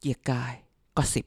[0.00, 0.54] เกียร์กาย
[0.96, 1.26] ก็สิบ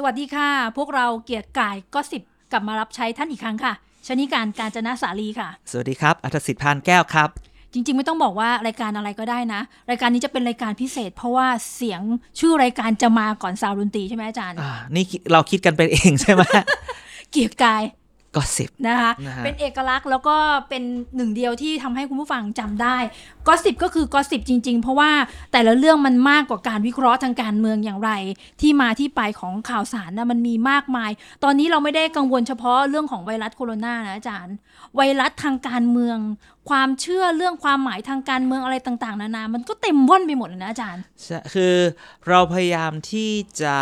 [0.00, 2.22] สวัสดีค่ะ พวกเราเกียรติกายก็สิบ
[2.52, 3.72] กลับมารับใช้ท่านอีกครั้งค่ะ
[4.08, 7.28] ชนิการการจนะสาลีค่ะ สวัสดีครับ อัธสิทธิ์พานแก้วครับ
[7.72, 12.00] จริง ๆ ไม่ต้องบอกว่ารายการอะไรก็ได้นะ รายการนี้จะเป็นรายการพิเศษ เพราะว่าเสียง
[12.38, 16.42] ชื่อรายการจะมาก่อนซาวดนตรีใช่ไหมอาจารย์ อ่า นี่คิดเราคิดกันไปเองใช่ไหม
[17.30, 17.82] เกียรติกาย
[18.36, 20.36] ก็สิบนะคะนะฮะเป็นเอกลักษณ์แล้วก็
[20.68, 20.82] เป็น
[21.16, 22.96] หนึ่งเดียวที่ทำให้คุณผู้ฟังจำได้
[23.46, 25.10] ก็สิบก็คือก็สิบจริง ๆ เพราะว่า
[25.52, 28.10] แต่ละเรื่องมันมากกว่าการวิเคราะห์ทางการเมืองอย่างไร
[28.60, 31.10] ที่มาที่ไปของข่าวสารนะมันมีมากมาย
[31.44, 34.54] ตอนนี้เราไม่ได้กังวลเฉพาะเรื่องของไวรัสโคโรนานะอาจารย์
[34.96, 36.18] ไวรัสทางการเมือง
[36.70, 41.74] ความเชื่อเรื่องความหมายทางการเมืองอะไรต่าง ๆ นานา มันก็เต็มว่อนไปหมดเลยนะอาจารย์ใช่คือ
[42.28, 43.30] เราพยายามที่
[43.62, 43.76] จะ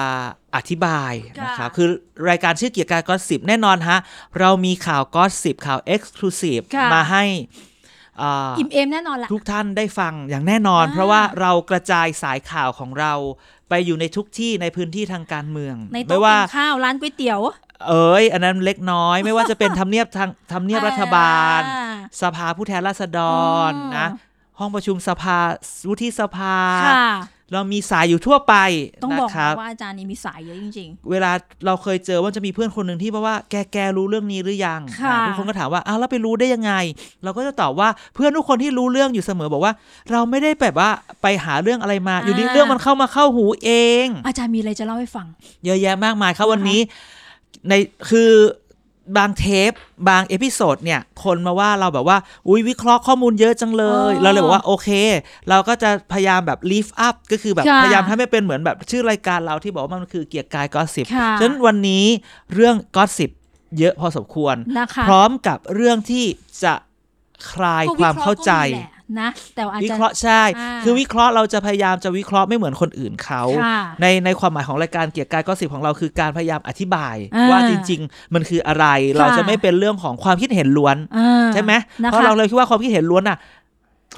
[0.57, 1.89] อธิบายนะครับค่ะคือ
[2.29, 3.99] รายการชื่อเกียร์กายก็สิบแน่นอนฮะ
[4.41, 7.25] เรามีข่าวก็สิบข่าวเอ็กซ์คลูซีฟค่ะมาให้
[8.21, 13.13] อ่าอิ่มเอมแน่นอนละทุกท่านได้ฟังอย่างแน่นอนอ่าเพราะว่าเรากระจายสายข่าวของเรา
[13.69, 17.41] ไปอยู่ในทุกที่ในพื้นที่ทางการเมืองในไม่โต๊ะว่ากินข้าวร้านก๋วยเตี๋ยว
[17.89, 23.21] เอ้ยอันนั้นเล็กน้อยไม่ว่าจะเป็นทำเนียบทางทำเนียบรัฐบาลอ่าสภาผู้แทนราษฎ
[23.71, 24.09] รอ๋อนะ
[24.59, 25.39] ห้องประชุมสภา
[25.89, 27.09] วุฒิสภาค่ะ
[27.53, 28.55] เรามีสายอยู่ทั่วไป
[29.05, 31.31] ต้องนะบอกครับนะว่าอาจารย์นี่มีสายเยอะจริงเวลา
[31.67, 36.73] เราเคยเจอว่าจะมีเพื่อนคนหนึ่งที่บอกว่าแกแกรู้เรื่องนี้หรือยังค่ะอะทุกคนก็ถามว่าอ้าวแล้วไปรู้ได้ยังไง
[37.25, 39.73] เราก็จะตอบว่าเพื่อนทุกคนที่รู้เรื่องอยู่เสมอบอกว่า
[40.11, 40.91] เราไม่ได้แบบว่า
[41.23, 43.71] ไปหาเรื่องอะไรมา อยู่ดีเรื่องมันเข้ามาเข้าหูเอ
[44.05, 45.27] งๆอาจารย์มีอะไรจะเล่าให้ฟัง
[45.65, 46.81] เยอะแยะมากมายครับนะคะวันนี้
[47.69, 47.75] ใน
[48.11, 48.33] คือ
[49.19, 49.73] บางเทป
[50.09, 54.89] บาง episode เนี่ย คนมาว่าเราแบบว่า อุ้ยวิเคราะห์ข้อมูลเยอะจังเลย เราเลยบอกว่า โอเค
[55.49, 62.05] เราก็จะพยายามแบบ lift up ก็คือแบบค่ะพยายามให้ไม่เป็นเหมือนแบบชื่อรายการเราที่บอกว่ามันคือเกียกกาย gossip ค่ะฉะนั้นวันนี้
[62.55, 63.31] เรื่องก็สิบ
[63.79, 66.25] เยอะพอสมควรนะคะพร้อมกับเรื่องที่
[66.65, 66.75] จะ
[67.51, 68.53] คลายก็ความเข้าใจ
[69.13, 78.87] วิเคราะห์ก็มีแหละนะแต่ว่าอาจวิจะเคราะห์ใช่อ่าคือวิเคราะห์เราจะพยายามจะวิเคราะห์ไม่เหมือนคนอื่นเขาค่ะในในความหมายของรายการเกียรติกายก็สิบของเราคือการพยายามอธิบายอ่าว่าจริง ๆ มันคืออะไร
[79.19, 81.73] เราจะไม่เป็นเรื่องของความคิดเห็นล้วนอ่าใช่ไหม
[82.03, 83.39] นะคะเพราะเราเลยคิดว่าความคิดเห็นล้วนอะ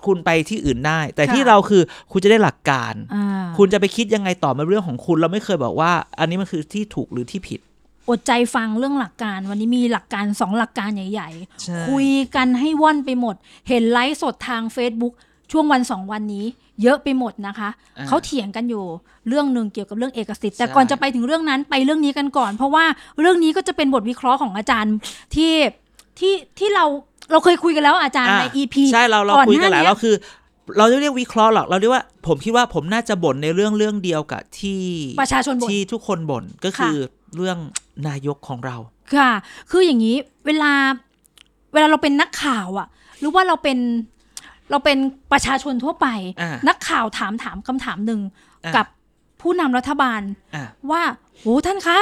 [0.07, 1.83] คุณไปที่อื่นได้ แต่ค่ะที่เราคือ
[2.13, 7.61] คุณจะได้หลักการอ่าคุณจะไปคิดยังไงต่อมาเรื่องของคุณ เราไม่เคยบอกว่า อันนี้มันคือที่ถูกหรือที่ผิด
[8.11, 11.31] อดใจฟังเรื่องหลักการ วันนี้มีหลักการสองหลักการใหญ่
[11.63, 13.35] ใช่ๆ คุยกันให้ว่อนไปหมด
[13.69, 15.15] เห็นไลฟ์สดทาง Facebook
[15.53, 16.45] ช่วงวันสองวันนี้
[16.83, 18.85] เยอะไปหมดนะคะอ่าเขาเถียงกันอยู่
[19.29, 22.85] เรื่องหนึ่งเกี่ยวกับเรื่องเอกสิทธิ์ แต่ใช่ก่อนจะไปถึงเรื่องนั้นไปเรื่องนี้กันก่อน เพราะว่า
[23.21, 24.95] เรื่องนี้ก็จะเป็นบทวิเคราะห์ของอาจารย์
[25.35, 25.53] ที่
[26.19, 26.85] ที่ที่เรา
[27.33, 30.15] เราเคยคุยกันแล้วอาจารย์อะใน EP ใช่เราเราก่อนคุยกันหหน้าลายเนี้ยเราคือ
[30.79, 34.81] เราจะเรียกวิเคราะห์หรอกเราเรียกว่าผมคิดว่าผมน่าจะบ่นในเรื่องเรื่องเดียวกับที่
[35.21, 36.97] ประชาชนบ่นที่ทุกคนบ่นก็คือ
[37.37, 37.59] เรื่อง
[38.07, 38.77] นายกของเรา
[39.15, 39.31] ค่ะ
[39.71, 40.17] คืออย่างนี้
[40.47, 40.73] เวลา
[41.73, 42.89] เวลาเราเป็นนักข่าวอะ
[43.19, 43.79] หรือว่าเราเป็น
[44.71, 44.99] เราเป็น
[45.33, 46.07] ประชาชนทั่วไป
[46.43, 48.21] อ่านักข่าวถามถามคำถามหนึ่ง
[48.65, 48.87] อ่ากับ
[49.41, 50.21] ผู้นำรัฐบาล
[50.55, 51.03] อะว่า
[51.39, 51.99] โหท่านคะ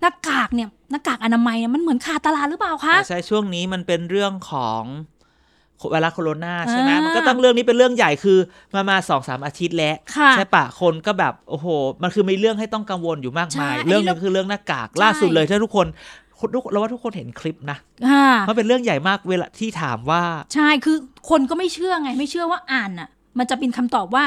[0.00, 4.82] หน้ากากเนี่ยหน้ากากอนามัยเนี่ยมันเหมือนขาดตลาดหรือเปล่าคะ ใช่ช่วงนี้มันเป็นเรื่องของ
[5.90, 8.38] ไวรัสโคโรนาใช่ไหมอ่ามัมันก็ต้องเรื่องนี้เป็นเรื่องใหญ่คือ
[8.74, 11.66] มามาสองสามอาทิตย์แล้วค่ะใช่ปะคนก็แบบโอ้โห
[12.02, 15.86] มันคือมีเรื่องให้ต้องกังวลอยู่มากมายใช่เรื่องอันนี้นึเรางคือเรื่องหน้ากากใช่ล่าสุดเลยถ้าทุกคน
[16.54, 17.78] ทุกเราว่าทุกคนเห็นคลิปนะ
[18.10, 20.22] ค่ะเพราะเป็นเรื่องใหญ่มากเวลาที่ถามว่า
[20.54, 20.96] ใช่คือ
[21.30, 23.08] คนก็ไม่เชื่อไงไม่เชื่อว่าอ่านอะ
[23.38, 24.24] มันจะเป็นคำตอบว่า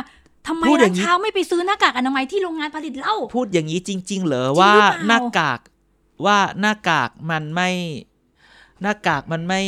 [0.48, 5.60] ทำไมพูดอร้าย่านงนี้ค้าไม่ไปซื้อหน้ากากอนามัยที่โรงงานผลิตเหล้าพูดอย่างนี้จริง ๆ เหรอจริงว่าหรือเปล่าหน้ากาก
[6.26, 7.70] ว่าหน้ากากมันไม่
[8.84, 9.62] หน้ากากมันไม่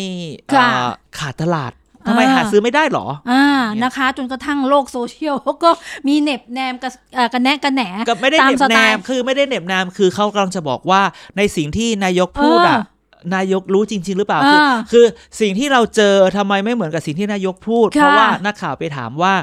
[0.48, 0.88] เอ่อ
[1.20, 1.72] ขาดตลาด
[2.08, 5.70] ทำไมอ่าหาซื้อไม่ได้เหรอ อ่าเนี่ยนะคะ จนกระทั่งโลกโซเชียลก็
[6.08, 11.02] มีเหน็บแนมกระเอ่อกระแนะกระแหนก็ไม่ได้ตามเหน็บสแนไตล์มคือไม่ได้เหน็บแนม คือเขากำลังจะบอกว่า
[11.38, 15.06] ในสิ่งที่นายกพูดอะเอนายกรู้จริง ๆ หรือเปล่า คืออ่าคือ
[15.42, 19.34] สิ่งที่เราเจอทำไมไม่เหมือนกับสิ่งที่นายกพูดค่ะเพราะว่านักข่าวไปถามว่า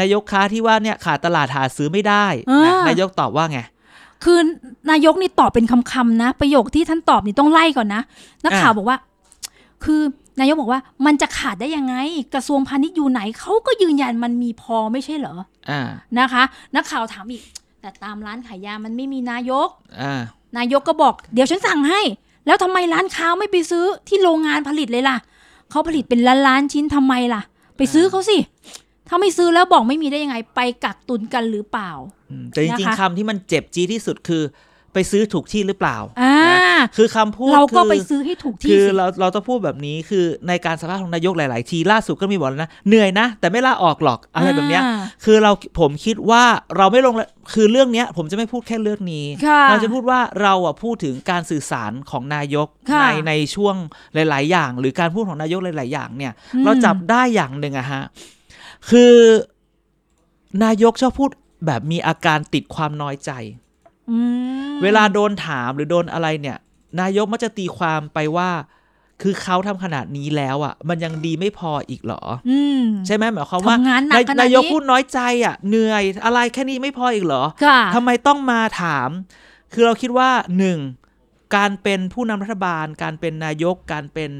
[0.00, 2.26] นายกค้าที่ว่าเนี่ยขาดตลาดหาซื้อไม่ได้
[2.64, 3.60] นะอ่านนายกตอบว่าไง
[4.24, 4.40] คือ
[4.90, 8.02] นายกนี่ตอบเป็นคำๆนะ ประโยคที่ท่านตอบนี่ต้องไล่ก่อนนะ
[8.44, 8.96] นักข่าวบอกว่า
[9.84, 10.00] คือ
[10.40, 11.94] นายกบอกว่ามันจะขาดได้ยังไง
[12.34, 15.34] กระทรวงพาณิชย์อยู่ไหนเขาก็ยืนยันมันมีพอไม่ใช่เหรอ
[15.70, 15.80] อ่า
[16.18, 16.42] นะคะ
[16.74, 17.42] นักข่าวถามอีก
[17.80, 19.68] แต่ตามร้านขายยามันไม่มีนายก
[20.00, 20.22] อ่า
[20.56, 22.00] นายกก็บอก เดี๋ยวฉันสั่งให้
[22.46, 25.16] แล้วทำไมร้านค้าไม่ไปซื้อที่โรงงานผลิตเลยล่ะ
[25.70, 27.42] เขาผลิตเป็นล้านล้านๆชิ้นทำไมล่ะ
[27.76, 28.36] ไปซื้อเขาสิ
[29.08, 31.90] ถ้าไม่ซื้อแล้วบอกไม่มีได้ยังไงไปกักตุนกันหรือเปล่า
[32.30, 34.42] อืมแต่จริงนะคะๆคำที่มันเจ็บจี๊ดที่สุดคือ
[34.92, 36.58] ไปซื้อถูกที่หรือเปล่าอ่านะ
[36.96, 46.42] คือคำพูดเราก็คือไปซื้อให้ถูกที่คือสิเราเราต้องพูดแบบนี้คือในการสัมภาษณ์ของนายกหลาย ๆ ทีล่าสุดก็มีบอกแล้วนะเหนื่อยนะ แต่ไม่ลาออกหรอกอะไรแบบเนี้ยอ่าคือเราผมคิดว่า
[46.76, 53.74] เราไม่ลงละคือเรื่องเนี้ย ผมจะไม่พูดแค่เรื่องนี้ค่ะเราจะพูดว่าเราอะพูดถึงการสื่อสารของนายกค่ะในในช่วง
[54.14, 58.02] หลาย ๆ อย่าง หรือการพูดของนายกหลาย ๆ อย่างเนี่ยอืมเราจับได้อย่างหนึ่งอะฮะ
[58.90, 59.14] คือ
[60.64, 61.30] นายกชอบพูด
[61.66, 63.71] แบบมีอาการติดความน้อยใจอืม
[64.82, 66.58] เวลาโดนถามหรือโดนอะไรเนี่ย
[67.00, 68.50] นายกมักจะตีความไปว่า
[69.22, 79.08] คือเขาทำขนาดนี้แล้วอะ มันยังดีไม่พออีกเหรออืมใช่ไหมหมายความว่าทำงานหนักนายขนาดนี้นายกพูดน้อยใจอะ เหนื่อยอะไรแค่นี้ไม่พออีกเหรอค่ะทำไมต้องมาถาม
[79.72, 80.78] คือเราคิดว่าหนึ่ง
[81.56, 84.32] การเป็นผู้นำรัฐบาล การเป็นนายกการเป็น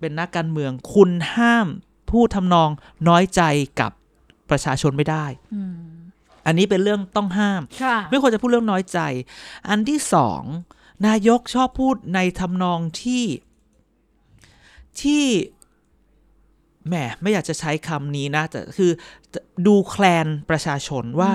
[0.00, 1.66] เป็นนักการเมือง คุณห้าม
[2.10, 2.70] พูดทำนอง
[3.08, 3.42] น้อยใจ
[3.80, 3.92] กับ
[4.50, 5.24] ประชาชนไม่ได้
[6.40, 8.98] อืมอันนี้เป็นเรื่องต้องห้ามค่ะไม่ควรจะพูดเรื่องน้อยใจ
[9.68, 10.42] อันที่สอง
[11.06, 13.24] นายกชอบพูดในทำนองที่
[15.00, 15.24] ที่
[16.88, 18.90] แหมไม่อยากจะใช้คำนี้นะแต่คือ
[19.66, 21.32] ดูแคลนประชาชนว่า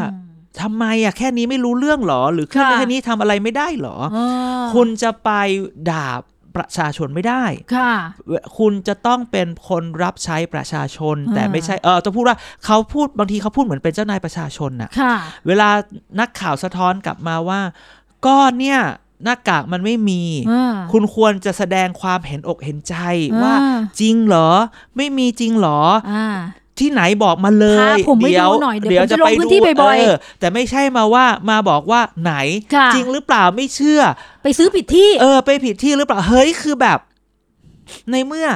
[0.62, 4.18] ทำไมอะแค่นี้ไม่รู้เรื่องเหรอ หรือแค่ค่ะแค่นี้ทำอะไรไม่ได้เหรอเอ
[4.62, 5.30] อคุณจะไป
[5.90, 6.08] ด่า
[6.56, 7.44] ประชาชนไม่ได้
[7.76, 7.94] ค่ะ
[8.58, 15.16] คุณจะต้องเป็นคนรับใช้ประชาชน แต่อ่าไม่ใช่เออต้องพูดว่าเขาพูดบางทีเขาพูดเหมือนเป็นเจ้านายประชาชนน่ะค่ะ
[15.48, 15.70] เวลา
[16.20, 17.62] นักข่าวสะท้อนกลับมาว่า
[18.26, 18.80] ก็เนี่ย
[19.24, 20.22] หน้ากากมันไม่มี
[20.52, 22.96] อ่าคุณควรจะแสดงความเห็นอกเห็นใจ
[23.34, 23.56] อ่าว่า
[24.00, 24.50] จริงเหรอ
[24.98, 25.80] ไม่มีจริงเหรอ
[26.14, 26.28] อ่า
[26.80, 32.34] ที่ไหนบอกมาเลยพาผมไปดูหน่อยเดี๋ยวผมจะลงพื้นที่บ่อยๆเแต่ไม่ใช่มาว่ามาบอกว่าไหน
[32.76, 34.02] ค่ะจริงหรือเปล่าไม่เชื่อ
[34.44, 37.00] ไปซื้อผิดที่ เออ ไปผิดที่หรือเปล่าเฮ้ยคือแบบ
[38.12, 38.48] ในเมื่อ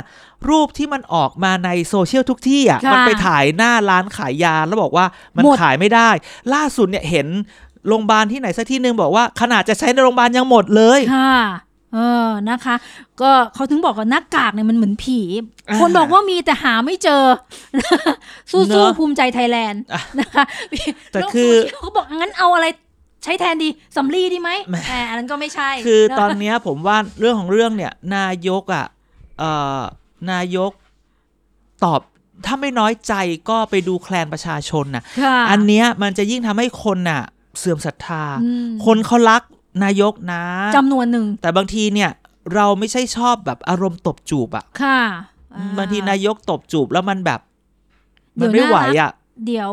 [0.50, 5.06] รูปที่มันออกมาในโซเชียลทุกที่อะค่ะมันไปถ่ายหน้าร้านขายยาแล้วบอกว่า
[5.36, 6.10] มันหมดขายไม่ได้
[6.54, 7.28] ล่าสุดเนี่ยเห็น
[7.88, 11.40] โรงพยาบาลที่ไหนสักที่หนึ่งบอกว่าขนาดจะใช้ในโรงพยาบาลยังหมดเลยค่ะ
[11.94, 12.76] เออนะคะ
[13.22, 15.20] ก็เขาถึงบอกว่าหน้ากากเนี่ยมันเหมือนผี
[15.70, 17.24] อ่าคนบอกว่ามีแต่หาไม่เจอ
[18.52, 20.44] สู้เนสู้อะภูมิใจไทยแลนด์อะนะคะ
[21.12, 22.66] แต่โลกคือโซเชียลเขาบอกงั้นเอาอะไร
[23.24, 28.86] ใช้แทนดีสำลีดีไหมแหมแหมอันนั้นก็ไม่ใช่ คือนะตอนเนี้ยผมว่าเรื่องของเรื่องเนี่ย นายกอะ
[29.40, 29.82] เอ่อ
[30.32, 30.72] นายก
[31.84, 32.02] ตอบ
[32.46, 33.14] ถ้าไม่น้อยใจ
[33.50, 37.22] ก็ไปดูแคลนประชาชนน่ะค่ะ อันเนี้ยมันจะยิ่งทำให้คนน่ะ
[37.60, 39.42] เสื่อมศรัทธาอืมคนเขารัก
[39.84, 40.44] นายกนะ
[40.76, 42.12] จำนวนหนึ่ง แต่บางทีเนี่ย
[42.56, 45.02] เราไม่ใช่ชอบแบบอารมณ์ตบจูบอะค่ะ
[45.56, 47.40] อ่บางทีนายกตบจูบแล้วมันแบบ
[48.36, 49.12] เดี๋มันยวไม่ไหวน่ารักอะ
[49.46, 49.72] เดี๋ยว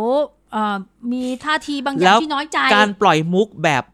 [0.52, 0.76] เอ่อ
[1.12, 3.84] มีท่าทีบางอแล้ย่างวที่น้อยใจ การปล่อยมุกแบบ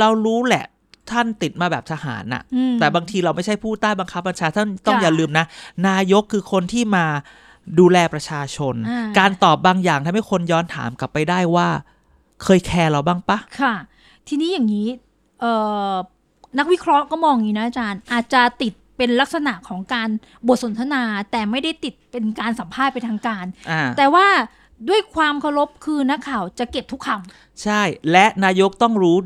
[0.00, 0.64] เรารู้แหละ
[1.10, 5.46] ท่านติดมาแบบทหารน่ะอืมแต่บางทีเราไม่ใช่ผู้ใต้บังคับบัญชาท่านต้องค่ะอย่าลืมนะ
[5.88, 7.04] นายกคือคนที่มา
[7.78, 11.68] ดูแลประชาชนอ่าการตอบบางอย่างทำให้คนย้อนถามกลับไปได้ว่า
[12.42, 13.74] เคยแคร์เราบ้างปะค่ะ
[14.28, 14.88] ทีนี้อย่างนี้
[15.40, 15.52] เอ่
[15.92, 15.94] อ
[16.58, 20.08] นักวิเคราะห์ก็มองอย่างนี้นะอาจารย์ อาจจะติดเป็นลักษณะของการ
[20.48, 21.02] บทสนทนา
[21.32, 24.26] แต่ไม่ได้ติดเป็นการสัมภาษณ์เป็นทางการอ่าแต่ว่า
[24.88, 27.08] ด้วยความเคารพคือนักข่าวจะเก็บทุกค
[27.62, 27.80] ใช่
[28.10, 29.16] และนายกต้องรู้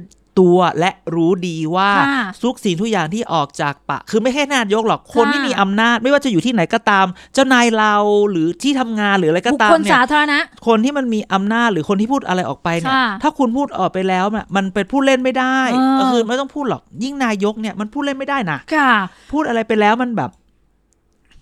[0.41, 7.95] ตัวและรู้ดีว่าค่ะทุกสิ่งทุกอย่างที่ออกจากปากคือไม่แค่นายกหรอกคนค่ะที่มีอำนาจ ไม่ว่าจะอยู่ที่ไหนก็ตาม เจ้านายเรา
[8.31, 18.93] หรือที่ทำงานหรืออะไรำก็บุคตามคลเนี่ยสาธารณะคนที่มันมีอำนาจหรือคนที่พูดอะไรออกไปเนี่ยค่ะถ้าคุณพูดออกไปแล้วน่ะมันเป็นพูดเล่นไม่ได้เออก็คือไม่ต้องพูดหรอกยิ่งนายกเนี่ยมันพูดเล่นไม่ได้นะค่ะ
[19.33, 20.31] พูดอะไรไปแล้วมันแบบ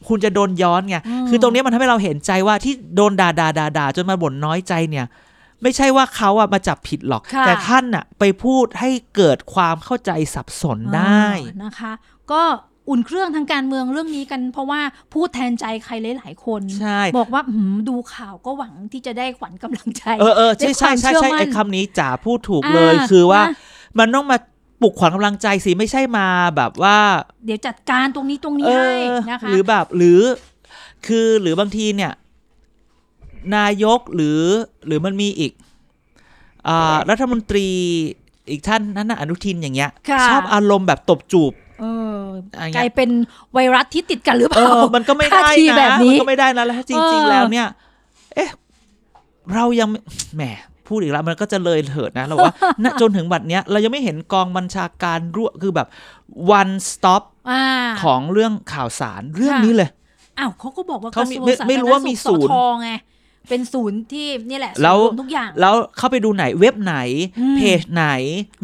[0.09, 5.07] คุณจะโดนย้อนไงอืมคือตรงเนี้ยมันทำให้เราเห็นใจว่าที่โดนด่าด่าด่าด่าจนมาบ่นน้อยใจเนี่ย
[5.65, 11.93] ไม่ใช่ว่าเขาอะมาจับผิดหรอกค่ะแต่ท่านอะไปพูดให้เกิดความเข้าใจสับสนได้อ่านะคะ
[12.33, 12.43] ก็
[12.89, 14.81] อุ่นเครื่องทางการเมืองเรื่องนี้กัน เพราะว่า
[15.13, 23.55] พูดแทนใจใครหลายๆคนใช่บอกว่าหืมดูข่าวก็หวังที่จะได้ขวัญกำลังใจ เออเออใช่ใช่ใช่ด้วยความเชื่ใช่อมั่นไอ้คำนี้จ๋าพูดถูกเลยอ่าคือว่านะ
[23.99, 24.39] มันต้องมา
[24.81, 26.99] ปลุกขวัญกำลังใจสิไม่ใช่มาแบบว่า
[27.47, 30.21] เดี๋ยวจัดการตรงนี้ตรงนี้เอให้อนะคะหรือแบบหรือ
[31.07, 32.13] คือหรือบางทีเนี่ย
[33.57, 34.41] นายกหรือ
[34.87, 35.53] หรือมันมีอีก
[36.69, 37.67] อ่ารัฐมนตรี
[38.51, 41.85] อีกท่านนั้นน่ะอนุทินอย่างเงี้ยค่ะชอบอารมณ์แบบตบจูบเอ
[42.19, 42.21] อ
[42.57, 43.11] อะไรกลาเงี้ยยเป็น
[43.53, 47.69] ไวรัสที่ติดกันหรือเปเอล่าอมันก็ไม่ได้ท่าทีนะแบบนี้มันก็ไม่ได้นะแล้วจริงเออๆแล้วเนี่ย
[48.35, 48.51] เอ๊ะ
[49.55, 50.01] เรายังไม่
[50.37, 50.43] แหม
[50.89, 52.53] พูดอีกแล้วมันก็จะเลยเถิดนะเราว่า
[52.85, 55.89] ณจนถึงบัดเนี้ยเรายังไม่เห็นกองบัญชาการรั่วคือแบบ
[56.61, 57.63] one stop อ่า
[58.03, 59.91] ของเรื่องข่าวสารเรื่องค่ะนี้เลย
[60.39, 62.91] อ้าวเขาก็บอกว่ากเขาระมีทรวงไม่สาธารณไม่รู้ว่ามีสุขศูนย์สทไง
[63.49, 66.97] เป็นศูนย์ที่นี่แหละศูนย์แล้วรวมทุกอย่าง แล้วเข้าไปดูไหนเว็บไหน
[67.41, 68.07] อืมเพจไหน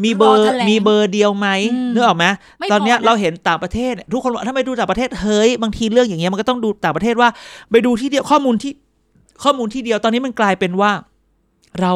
[0.03, 2.25] มีเบอร์รอแถลงมีเบอร์เดียวไหมอืมนึกออกไหม
[2.59, 7.29] ไม่ตอนเนี้ยพอนะเราเห็นต่างประเทศเนี่ยทุกคนบอกถ้าไปดูต่างประเทศเฮ้ยบางทีเรื่องอย่างเงี้ยมันก็ต้องดูต่างประเทศว่า
[7.71, 8.73] ไปดูที่เดียวข้อมูลที่
[9.43, 10.91] ข้อมูลที่เดียวตอนนี้มันกลายเป็นว่า
[11.81, 11.93] เรา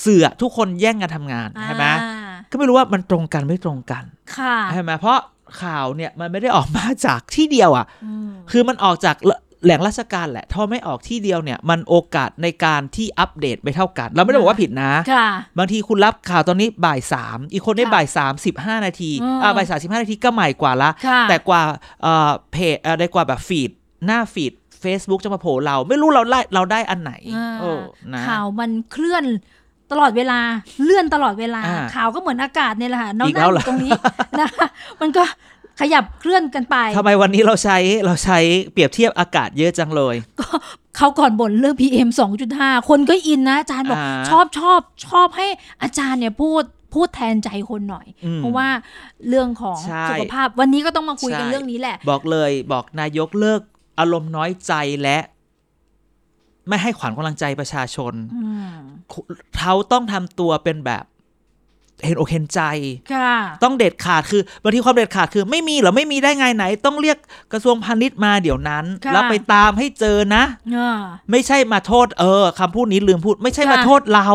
[0.00, 4.04] เสือทุกคนแย่งกันทำงานใช่ไหมอ่าก็ไม่รู้ว่ามันตรงกันไม่ตรงกัน
[4.36, 5.18] ค่ะใช่ไหมเพราะ
[5.62, 9.16] ข่าวเนี่ยมันไม่ได้ออกมาจากที่เดียวอะอืมคือมันออกจาก
[9.64, 15.28] แหล่งราชการแหละถ้าไม่ออกที่เดียวเนี่ย มันโอกาสในการที่อัปเดตไม่เท่ากัน เราไม่ได้บอกว่าผิดนะค่ะ
[15.58, 21.62] บางทีคุณรับข่าวตอนนี้บ่ายสามอีกคนได้ค่ะบ่ายสามสิบห้านาทีอืมอ่าบ่ายสามสิบห้านาทีก็ใหม่กว่าละค่ะแต่กว่า
[22.02, 23.70] เอ่อเพจเอ่อได้กว่าแบบฟีด
[24.06, 24.52] หน้าฟีด
[24.84, 27.70] Facebook จะมาโผล่เรา ไม่รู้เราไล่เราได้อันไหนอ่าโอ้
[28.12, 29.24] นะข่าวมันเคลื่อน
[29.92, 30.40] ตลอดเวลา
[30.84, 33.92] เลื่อนตลอดเวลาอ่าข่าวก็เหมือนอากาศเนี่ยแหละค่ะน้องอีกนั่แล้งวอเหรอยู่ตรงนี้
[34.40, 34.66] นะคะ
[35.00, 35.24] มันก็
[35.80, 38.38] ขยับเคลื่อนกันไปทำไมวันนี้เราใช้เราใช้
[38.72, 40.14] เปรียบเทียบอากาศเยอะจังเลย
[40.96, 42.08] เขาก่อนบ่นเรื่อง PM
[42.48, 45.46] 2.5 คนก็อินนะอาจารย์บอกอ่าชอบชอบชอบให้
[45.82, 46.62] อาจารย์เนี่ยพูด
[46.94, 48.68] พูดแทนใจคนหน่อยอืมเพราะว่า
[49.28, 53.60] เรื่องของใช่สุขภาพวันนี้ก็ต้องมาคุยกันใช่เรื่องนี้แหละ บอกเลยบอกนายกเลิก
[53.98, 55.18] อารมณ์น้อยใจและ
[56.68, 58.74] ไม่ให้ขวัญกำลังใจประชาชนอืม
[59.58, 61.04] เขาต้องทำตัวเป็นแบบ
[62.04, 62.60] เห็นอกเห็นใจ
[63.14, 63.34] ค่ะ
[63.64, 67.18] ต้องเด็ดขาดคือบางทีความเด็ดขาดคือ ไม่มีเหรอไม่มีได้ไงไหน ต้องเรียก
[67.52, 70.44] กระทรวงพาณิชย์มาเดี๋ยวนั้นค่ะแล้วไปตามให้เจอนะ
[70.76, 74.28] อ่าไม่ใช่มาโทษเออคำพูดนี้ลืมพูด ไม่ใช่ค่ะมาโทษเรา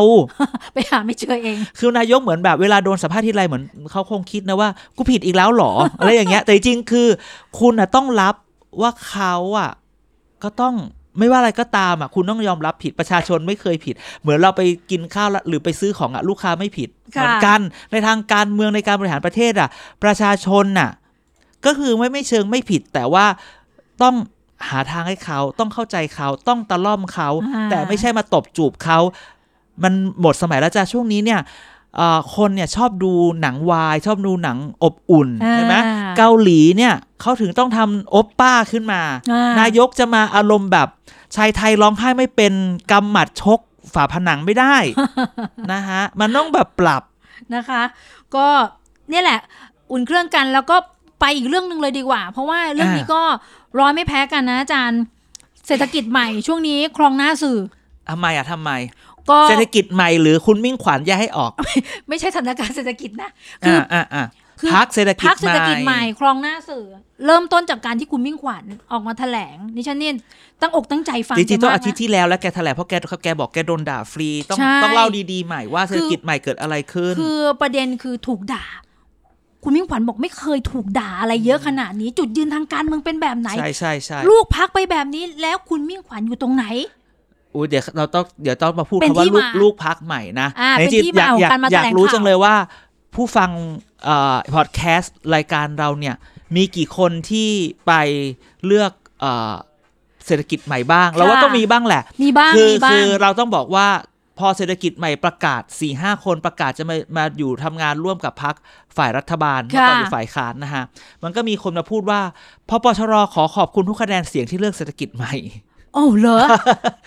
[0.74, 3.62] ไปหาไม่เจอเอง คือนายกเหมือนแบบเวลาโดนสัมภาษณ์ทีไรเหมือน
[3.92, 7.08] เขาคงคิดนะว่ากูผิดอีกแล้วเหรออะไรอย่างเงี้ย แต่จริงๆคือ
[7.58, 8.34] คุณน่ะต้องรับ
[8.80, 9.70] ว่าเขาอะ
[10.42, 10.74] ก็ต้อง
[11.18, 17.60] ไม่ว่าอะไรก็ตามอะคุณต้องยอมรับผิดประชาชนไม่เคยผิด เหมือนเราไปกินข้าวแล้วหรือไปซื้อของอะลูกค้าไม่ผิดค่ะเหมือนกัน
[17.92, 19.68] ในทางการเมืองในการบริหารประเทศอะ
[20.04, 20.90] ประชาชนน่ะ
[21.66, 23.26] ก็คือไม่ไม่เชิงไม่ผิด แต่ว่า
[24.02, 24.14] ต้อง
[24.68, 28.98] หาทางให้เขาต้องเข้าใจเขาต้องตะล่อมเขาอ่าแต่ไม่ใช่มาตบจูบเขา
[29.82, 31.48] มันหมดสมัยแล้วจ้าช่วงนี้เนี่ยเอ่อ
[32.36, 35.74] คนเนี่ยชอบดูหนังวาย ชอบดูหนังอบอุ่นอ่าใช่ไหม
[36.16, 40.88] เกาหลีเนี่ยเขาถึงต้องทำโอปป้าขึ้นมาอ่านนายกจะมาอารมณ์แบบ
[41.36, 42.52] ชายไทยร้องไห้ไม่เป็น
[42.92, 43.60] กำหมัดชก
[43.94, 44.76] ฝาผนังไม่ได้
[45.72, 47.02] นะฮะมันต้องแบบปรับ
[47.54, 47.82] นะคะ
[48.36, 48.46] ก็
[49.10, 49.40] เนี่ยแหละ
[49.90, 50.76] อุ่นเครื่องกันแล้วก็
[51.20, 53.22] ไปอีกเรื่องหนึ่งเลยดีกว่า เพราะว่าเรื่องนี้อ่าก็
[53.78, 55.00] ร้อนไม่แพ้กันนะอาจารย์
[55.66, 57.58] เศรษฐกิจใหม่ช่วงนี้ครองหน้าสื่อ
[58.10, 58.70] ทำไมอะทำไม
[59.30, 61.52] ก็เศรษฐกิจใหม่หรือคุณมิ่งขวัญอย่าให้ออก
[62.08, 63.30] ไม่ใช่สถานการณ์เศรษฐกิจนะ
[63.62, 64.24] คืออ่าอ่าอ่า
[64.60, 66.84] คือพักเศรษฐกิจพักเศรษฐกิจใหใหม่ม่ครองหน้าสื่อ
[67.26, 70.14] เริ่มต้นจากการที่คุณมิ่งขวัญออกมาแถลงดิฉันเนี่ย
[70.60, 78.64] ตั้งอกตั้งใจฟังจริงๆแกต้องมากอาทิตย์นะที่แล้วแล้วแกแถลงเพราะแกแกบอกแกโดนด่าฟรี ต้องใช่ต้องเล่าดีๆใหม่ว่าเศรษฐกิจใหม่เกิดอะไรขึ้น คือประเด็นคือถูกด่า
[79.64, 86.64] คุณมิ่งขวัญบอกไม่เคยถูกด่าอะไรเยอะขนาดนี้ จุดยืนทางการเมืองเป็นแบบไหนใช่ใช่ใช่ลูกพักไปแบบนี้แล้วคุณมิ่งขวัญอยู่ตรงไหน
[87.54, 92.54] อุ้ยเดี๋ยวเราต้องเดี๋ยวต้องมาพูดเป็นคำว่าที่ลูกมาลูกพักใหม่นะอ่าแต่เป็นจริงที่ๆอยากมาของอยากการมาอยากแถลงรู้ข่าวจังเลยว่า
[93.14, 93.50] ผู้ฟัง
[94.04, 96.14] เอ่อพอดแคสต์รายการเราเนี่ย
[96.56, 97.50] มีกี่คนที่
[97.86, 97.92] ไป
[98.66, 99.54] เลือกเอ่อ
[100.26, 103.88] เศรษฐกิจใหม่บ้าง เราว่าต้องมีบ้างแหละ มีบ้างคือมีบ้าคืงอเราต้องบอกว่า
[104.38, 108.54] พอเศรษฐกิจใหม่ประกาศ4ี่ห้าคนประกาศจะมามาอยู่ทำงานร่วมกับพัก
[108.96, 110.84] ฝ่ายรัฐบาลเมื่อก่อนอยู่ฝ่ายค้านนะฮะ
[111.22, 112.20] มันก็มีคนมาพูดว่า
[112.68, 115.34] พปชรขอขอบคุณทุกคะแนนเสียงที่เลือกเศรษฐกิจใหม่
[115.94, 116.38] โอ้เหรอ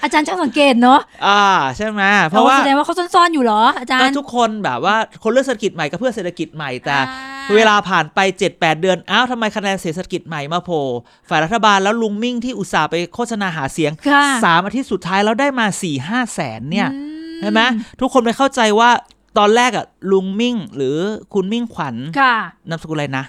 [0.03, 1.43] อาจารย์ช่างสังเกตเนาะอ่า
[1.77, 8.19] ใช่ไหมเพราะว่าแสดงว่าเขาซ่อนๆอยู่เหรอ อาจารก็ย์ทุกคนแบบว่าคนเลือกเศรษฐกิจใหม่ก็เพื่อเศรษฐกิจใหม่แต่อ่เวลาผ่านไป
[8.51, 10.83] 7-8 เดือน อ้าวทำไมคะแนนเศรษฐกิจใหม่มาโผล่
[11.29, 16.99] ฝ่ายรัฐบาลแล้วลุงมิ่งที่อุตส่าห์ไปโฆษณาหาเสียงค่ะสามอาทิตย์สุดท้ายแล้วได้มา4ี่ห้าแสนเนี่ยอื
[17.37, 17.61] มใช่ไหม
[17.99, 18.89] ทุกคนไปเข้าใจว่า
[19.37, 20.97] ตอนแรกอะลุงมิ่งหรือ
[21.33, 22.35] คุณมิ่งขวัญค่ะ
[22.69, 23.25] นามสกุลอะไรนะ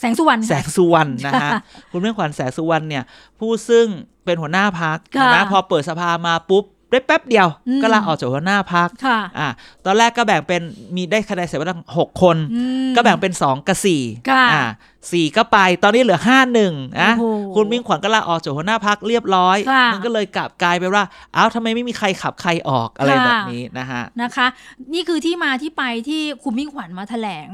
[0.00, 1.50] แสงสุวรรณแสค่ะงสุวรรณนะฮะ
[1.90, 3.04] คุณมิ่งขวัญแสงสุวรรณเนี่ย
[3.38, 3.86] ผู้ซึ่ง
[4.24, 9.48] เป็นหัวหน้าพักค่ะนะพอเปิดสภามาปุ๊บได้แป๊บเดียวอืมก็ลาออกจากหัวหน้าพักค่ะอะ
[9.84, 10.62] ตอนแรกก็แบ่งเป็น
[10.96, 14.64] มีได้คะแนนเสียงตั้งหกคนอืมก็แบ่งเป็นสองกับสี่ค่ะอะ
[15.10, 21.04] สี่ก็ไปตอนนี้เหลือห้าหนึ่งนะโอ้โหคุณมิ่งขวัญก็ลาออกจากหัวหน้าพักเรียบร้อยค่ะมันก็เลยกลับกลายไปว่า
[21.36, 24.46] อ้าวทำไมไม่มีใครขับใครออกอะไรค่ะแบบนี้นะฮะนะคะ
[24.94, 27.48] นี่คือที่มาที่ไปที่คุณมิ่งขวัญมาแถลง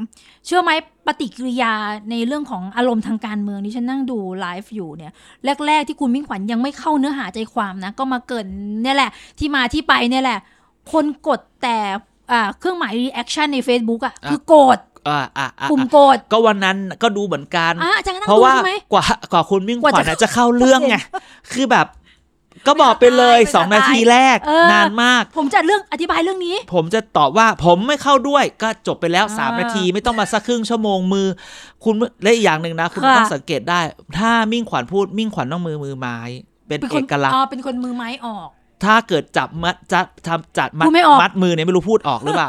[0.47, 0.71] เชื่อไหม
[1.07, 1.73] ปฏิกิริยา
[2.11, 5.13] ในเรื่องของอารมณ์ทางการเมืองที่ฉันนั่งดูไลฟ์อยู่เนี่ย
[5.67, 8.49] แรก ๆ ที่คุณมิ่งขวัญยังไม่เข้าเนื้อหาใจความนะ ก็มาเกริน
[8.83, 10.39] เนี่ยแหละ ที่มาที่ไปเนี่ยแหละ
[10.93, 11.77] คนกดแต่
[12.33, 20.97] อ่าเครื่องหมาย reaction ใน Facebook อะอะคือโกรธอ่าอ่าอ่าปุ่มโกรธก็วันนั้นก็ดูเหมือนกันอะอาจารย์ก็นั่งเพราะดูว่าใช่ไหมกว่ากว่าคุณมิ่งขกว่าวัญจะน่ะจะเข้าเรื่องไง
[21.53, 21.87] คือแบบ
[22.67, 31.27] ก็บอกไปเลยไม่สบายสองนาทีแรกเออ นานมาก ผมจะเรื่องอธิบายเรื่องนี้ ผมจะตอบว่าผมไม่เข้าด้วยก็จบไปแล้วอ่า3นาทีไม่ต้องมาสักครึ่งชั่วโมงมือ
[31.85, 33.81] คุณและอีกอย่างหนึ่งนะ คุณค่ะ ต้องสังเกตได้
[34.19, 36.19] ถ้ามิ่งขวัญพูดมิ่งขวัญต้องมือมือไม้
[36.67, 38.49] เป็นเป็นเอคนกลักษอ๋ณ์อเป็นคนมือไม้ออก
[38.85, 42.49] ถ้าเกิดจับมัดจับทำจัดมัดพูดไม่ออก มัดมือเนี่ยไม่รู้พูดออกหรือเปล่า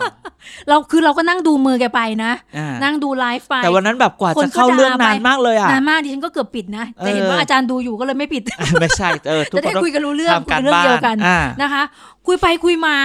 [0.69, 8.43] เราคือเราก็นั่งดูมือแกไปนะ อ่า นั่งดูไลฟ์ไป แต่วันนั้นแบบกว่าคนจะก็เข้าเรื่องด่าไปนานมากเลยอะ นานมากดิฉันก็เกือบปิดนะ แต่เห็นเออ ว่าอาจารย์ดูอยู่ก็เลยไม่ปิด
[8.81, 11.84] ไม่ใช่เออทุกจะคได้นต้องคุยกันรู้เรื่องทำคุการยเรื่องบ้านเดียวกันอ่า นะคะ
[12.27, 12.96] คุยไปคุยมา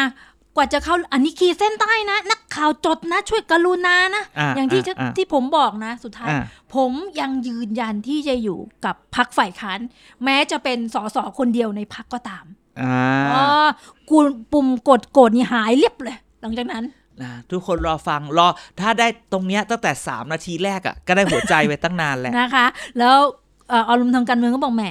[0.57, 6.43] กว่าจะเข้าอันนี้ขีดเส้นใต้นะ นักข่าวจดนะ ช่วยกรุณานะอ่าอย่างที่จะอ่า ที่ผมบอกนะ สุดท้าย อ่า
[6.75, 9.79] ผมยังยืนยันที่จะอยู่กับพักฝ่ายค้าน
[10.25, 12.45] แม้จะเป็นสสคนเดียวในพักก็ตาม
[12.81, 12.95] อ่า
[13.33, 13.43] อ๋อ
[14.11, 14.19] กู
[14.53, 16.85] ปุ่มกดกดนี่หายเรียบเลย หลังจากนั้น
[17.23, 18.47] นะทุกคนรอฟังรอ
[18.81, 22.67] ถ้าได้ตรงเนี้ยตั้งแต่ 3 นาทีแรกอะ่ะ ก็ได้หัวใจไปตั้งนานแหละนะคะ
[22.99, 23.17] แล้ว
[23.69, 24.85] เอ่ออารมณ์ทางการเมืองก็บอกแหม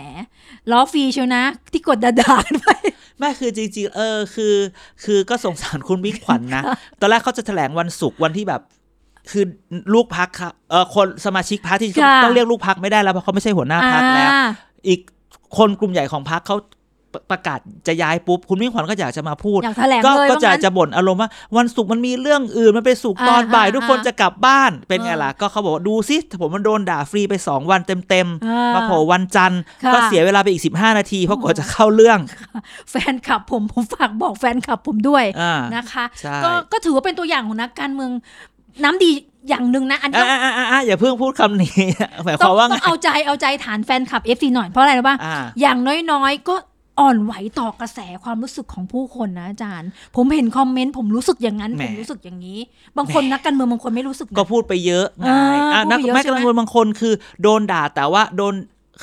[0.72, 2.70] ล้อฟรีเชียวนะ ที่กดด่าๆกันไป
[3.18, 4.56] ไม่คือจริงๆเออคือ
[5.04, 6.64] คือก็สงสารคุณบิ๊กขวัญนะ
[7.00, 8.62] ตอนแรกเขาจะแถลงวันศุกร์วันที่แบบ
[9.32, 9.46] คือ
[9.94, 14.48] ลูกพักครับเออคนสมาชิกพักที่ค่ะต้องเรียกลูกพักไม่ได้แล้วเพราะเขาไม่ใช่หัวหน้าพักแล้วอ่า
[14.88, 15.00] อีก
[15.58, 16.58] คนกลุ่มใหญ่ของพักเขา
[17.14, 32.20] ประประกาศจะย้ายปุ๊บ คุณมิ่งขวัญก็อยากจะมาพูดอยากแถลงก็เลยก็จะว่างั้นจะบ่นอารมณ์ว่า วันศุกร์มันมีเรื่องอื่นมันเป็นศุกร์ตอนอ่าบ่ายอ่าทุกคนจะกลับบ้านเป็นไงเออล่ะ ก็เขาบอกว่าดูซิผมมันโดนด่าฟรีไป 2 วันเต็มอ่าๆมาโผล่วันจันทร์ค่ะก็เสียเวลาไปอีก 15 นาที เพราะกว่าจะเข้าเรื่อง
[32.92, 38.12] แฟนคลับผมผมฝากบอกแฟนคลับผมด้วยอ่านะคะใช่ก็ก็ถือว่าเป็นตัวอย่างของนักการเมือง
[38.84, 39.12] น้ำดี
[39.50, 41.74] อย่างหนึ่งนะอันนี้อ่าอ่าอ่าอ่าอย่าเพิ่งพูดคำนี้
[42.26, 45.78] หมายคต้อวางมว่าต้ไงองเอาใจเอาใจฐานแฟนคลับ FC หน่อยเพราะอะไรรู้ป่ะอ่าอย่าง
[46.12, 46.56] น้อยๆ ก็
[47.00, 52.60] อ่อนไหวต่อกระแสความรู้สึกของผู้คนนะอาจารย์ ผมเห็นคอมเมนต์ผมรู้สึกอย่างนั้นแหมผมรู้สึกอย่างนี้
[52.98, 55.40] บางคนนักการเมืองบางคนไม่รู้สึกนะก็พูดไปเยอะไงอ่า
[55.74, 58.54] อะพูดนักไปเยอะแม้ใช่กไหมระทั่งบางคนคือ โดนด่าแต่ว่าโดน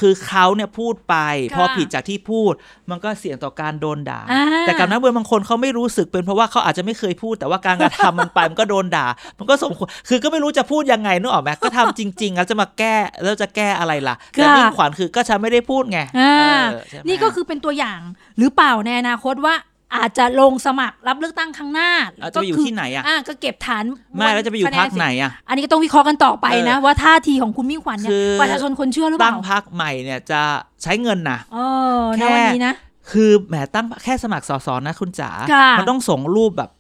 [0.00, 1.16] คือเขาเนี่ยพูดไป
[1.50, 2.52] ค่ะพอผิดจากที่พูด
[2.90, 9.06] มันก็เสี่ยงต่อการโดนด่าอ่า แต่กับนักเมืองบางคนเขาไม่รู้สึกเป็นเพราะว่าเขาอาจจะไม่เคยพูด แต่ว่าการกระทำมันไปมันก็โดนด่า
[9.38, 16.34] มันก็สมควรคือก็ไม่รู้จะพูดยังไงนึกออกไหมก็ทำจริง ๆ แล้วจะมาแก้แล้วจะแก้อะไรล่ะแต่ค่ะมิ่งขวัญคือก็ฉันไม่ได้พูดไงอ่า
[16.70, 18.00] เออใช่ไหมนี่ก็คือเป็นตัวอย่าง
[18.38, 19.54] หรือเปล่าในอนาคตว่า
[19.96, 21.90] อาจจะลงสมัครรับเลือกตั้งครั้งหน้า
[22.20, 23.84] เราจะไปอยู่ก็คืที่ไหนอะอ่าก็เก็บฐาน
[24.16, 30.40] ไม่แล้วจะไปอยู่คพักเสีงไหนอะอันนี้ก็ต้องวิเคราะห์กันต่อไปนะเออว่าท่าทีของคุณมิ่งขวัญเนี่ยคือประชาชนคนเชื่อหรือเปตั้ล่างพักใหม่เนี่ยจะ
[30.82, 31.58] ใช้เงินนะเอ
[31.96, 32.74] อแค่ในวันนี้นะ
[33.10, 36.70] คือแหมตั้งแค่สมัครสสนะคุณจ๋าค่ะมันต้องส่งรูปแบบ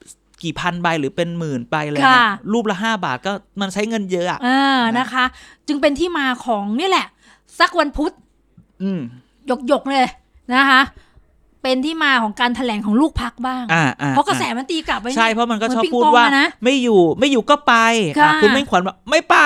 [0.42, 5.24] กี่พันใบหรือเป็นหมื่นใบเลยค่ะนะรูปละห้าบาทก็มันใช้เงินเยอะอะอ่านะนะคะ
[5.68, 7.06] จึงเป็นที่มาของนี่แหละ
[7.60, 8.12] สักวันพุธ
[8.82, 9.00] อืม
[9.46, 10.06] หยกหยกๆเลย
[10.54, 10.80] นะคะ
[11.68, 17.74] เป็นที่มาของการแถลงของลูกพักบ้างอ่าอ่าเพราะกระแสมันตีกลับไปใช่ เพราะมันก็เหมือนชอบปิงพูดปองว่าอะนะไม่อยู่ไม่อยู่ก็ไป
[18.20, 19.36] ค่ะอะคุณไม่ขวัญบอกไม่ไป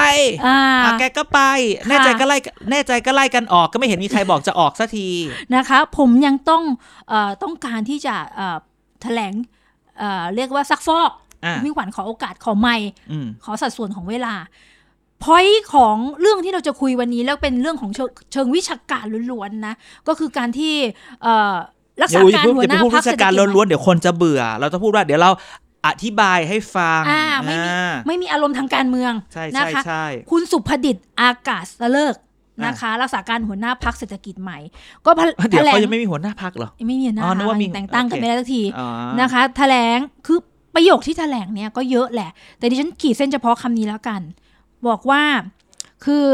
[0.46, 1.40] อ่าอะแกก็ไป
[1.88, 2.36] แน่ใจก็ไล่
[2.70, 5.08] แน่ใจก็ไล่กันออกก็ไม่เห็นมีใครบอกจะออกสักที
[5.54, 6.62] นะคะ ผมยังต้อง
[7.08, 8.56] เอ่อต้องการที่จะเอ่อ
[9.02, 9.32] แถลง
[9.98, 11.10] เอ่อเรียกว่าซักฟอก
[11.44, 12.76] อะคุณมิ่งขวัญขอโอกาสขอไม่
[13.10, 14.34] อืมขอสัดส่วนของเวลา
[15.26, 19.74] พอยของเรื่องที่เราจะคุยวันนี้แล้วเป็นเรื่องของเชิงเชิงวิชาการล้วนๆนะ
[20.08, 20.74] ก็คือการที่
[21.22, 21.56] เอ่อ
[22.00, 25.30] รักเดี๋ษายวอย่าการเพิ่งหัวอย่าหไปน้าพูดพรรวิคเศรชาษฐการกิจใหม่ล้วนๆเดี๋ยวคนจะเบื่อ เราจะพูดว่าเดี๋ยวเรา
[25.86, 32.14] อธิบายให้ฟังอ่าไม่มีอ่าไม่มีอารมณ์ทางการเมืองใช่นะใช่คะใช่คุณสุภดิษฐ์อากาศเลิก
[32.66, 34.58] นะคะ รักษาการหัวหน้าพักเศรษฐกิจใหม่
[35.04, 38.88] ก็แถเดี๋ยวลงเขายังไม่มีหัวหน้าพักเหรอไม่มีนะอ๋อนึกว่ามีแต่งตั้งกันโอเคไม่ได้สักทีอ๋อ
[39.20, 40.38] นะคะ แถลงคือ
[40.74, 44.20] ประโยคที่แถลงเนี่ยก็เยอะแหละ แต่ดิฉันขีดเส้นเฉพาะคำนี้แล้วกัน
[44.88, 45.22] บอกว่า
[46.04, 46.24] คือ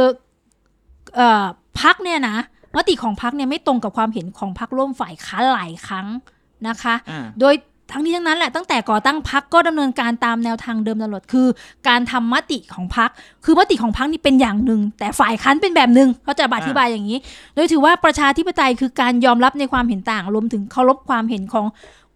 [1.16, 1.44] เอ่อ
[1.80, 2.36] พักเนี่ยนะ
[2.78, 6.06] มติของพักเนี่ยไม่ตรงกับความเห็นของพักร่วมฝ่ายค้านหลายครั้ง
[6.68, 7.54] นะคะอ่าโดย
[7.92, 11.48] ทั้งนี้ทั้งนั้นแหละตั้งแต่ก่อตั้งพักก็ดำเนินการตามแนวทางเดิมตลอดคือ
[11.88, 13.10] การทำมติของพัก
[13.44, 17.18] คือมติของพักนี่เป็นอย่างหนึ่ง แต่ฝ่ายค้านเป็นแบบหนึ่งเขาจะอธิบายอย่างนี้
[17.54, 21.66] โดยถือว่าประชาธิปไตยคือการยอมรับในความเห็นต่างรวมถึงเคารพความเห็นของ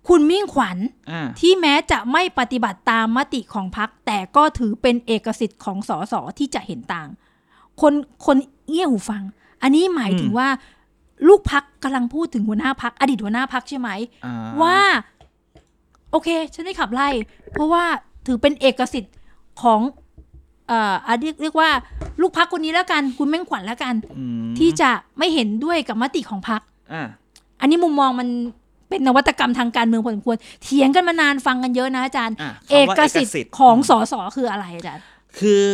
[0.09, 0.79] คุณมิ่งขวัญ
[1.11, 7.09] อ่าที่แม้จะไม่ปฏิบัติตามมติของพักแต่ก็ถือเป็นเอกสิทธิ์ของสสที่จะเห็นต่าง
[7.81, 7.93] คน
[8.27, 9.23] คนเอี้ยหูฟัง
[9.63, 10.49] อันนี้หมายถึงว่า
[11.29, 13.89] ลูกพักกำลังพูดถึงหัวหน้าพักอดีตหัวหน้าพักใช่ไหม
[14.25, 14.79] อ่าว่า
[16.11, 17.09] โอเค ฉันได้ขับไล่
[17.53, 17.85] เพราะว่า
[18.27, 19.15] ถือเป็นเอกสิทธิ์
[19.63, 19.81] ของ
[20.69, 21.71] เอ่ออะเรียกเรียกว่า
[22.21, 26.61] ลูกพักคนนี้แล้วกัน คุณแม่งขวัญแล้วกันอืมที่จะไม่เห็นด้วยกับมติของพัก
[26.93, 27.09] อ่า
[27.61, 28.29] อันนี้มุมมองมัน
[28.89, 35.03] เป็นนวัตกรรมทางการเมืองพอสมควรเถียงกันมานานฟังกันเยอะนะอาจารย์อะเอคำว่ากสิทธิ์ของสสคืออะไรอาจารย์
[35.39, 35.65] คือ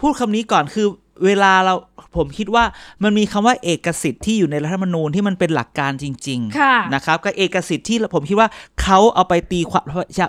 [0.00, 0.86] พูดคำนี้ก่อนคือ
[1.24, 1.74] เวลาเรา
[2.16, 2.64] ผมคิดว่า
[3.02, 8.48] มันมีคำว่าเอกสิทธิ์ที่อยู่ในรัฐธรรมนูญที่มันเป็นหลักการจริงค่ะๆนะครับกับเอกสิทธิ์ที่ผมคิดว่า
[8.82, 9.84] เขาเอาไปตีความ